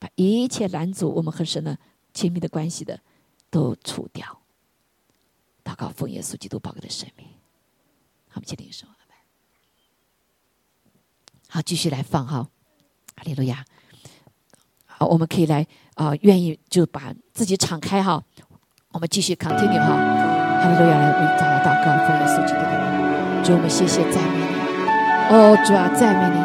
[0.00, 1.78] 把一切拦阻我们和神的
[2.12, 2.98] 亲密的关系的
[3.50, 4.40] 都除掉。
[5.62, 7.26] 祷告奉耶稣基督宝贵的生命，
[8.28, 8.88] 好，我们接领受。
[11.48, 12.48] 好，继续来放哈，
[13.14, 13.64] 阿利路亚。
[14.86, 18.24] 好，我们可以来啊，愿意就把自己敞开哈。
[18.88, 22.72] 我们继续 continue 哈，哈利路亚来为大家祷告，奉耶稣基督的
[23.36, 24.63] 名，主我们谢谢赞美你，
[25.30, 26.44] 哦主啊赞美你。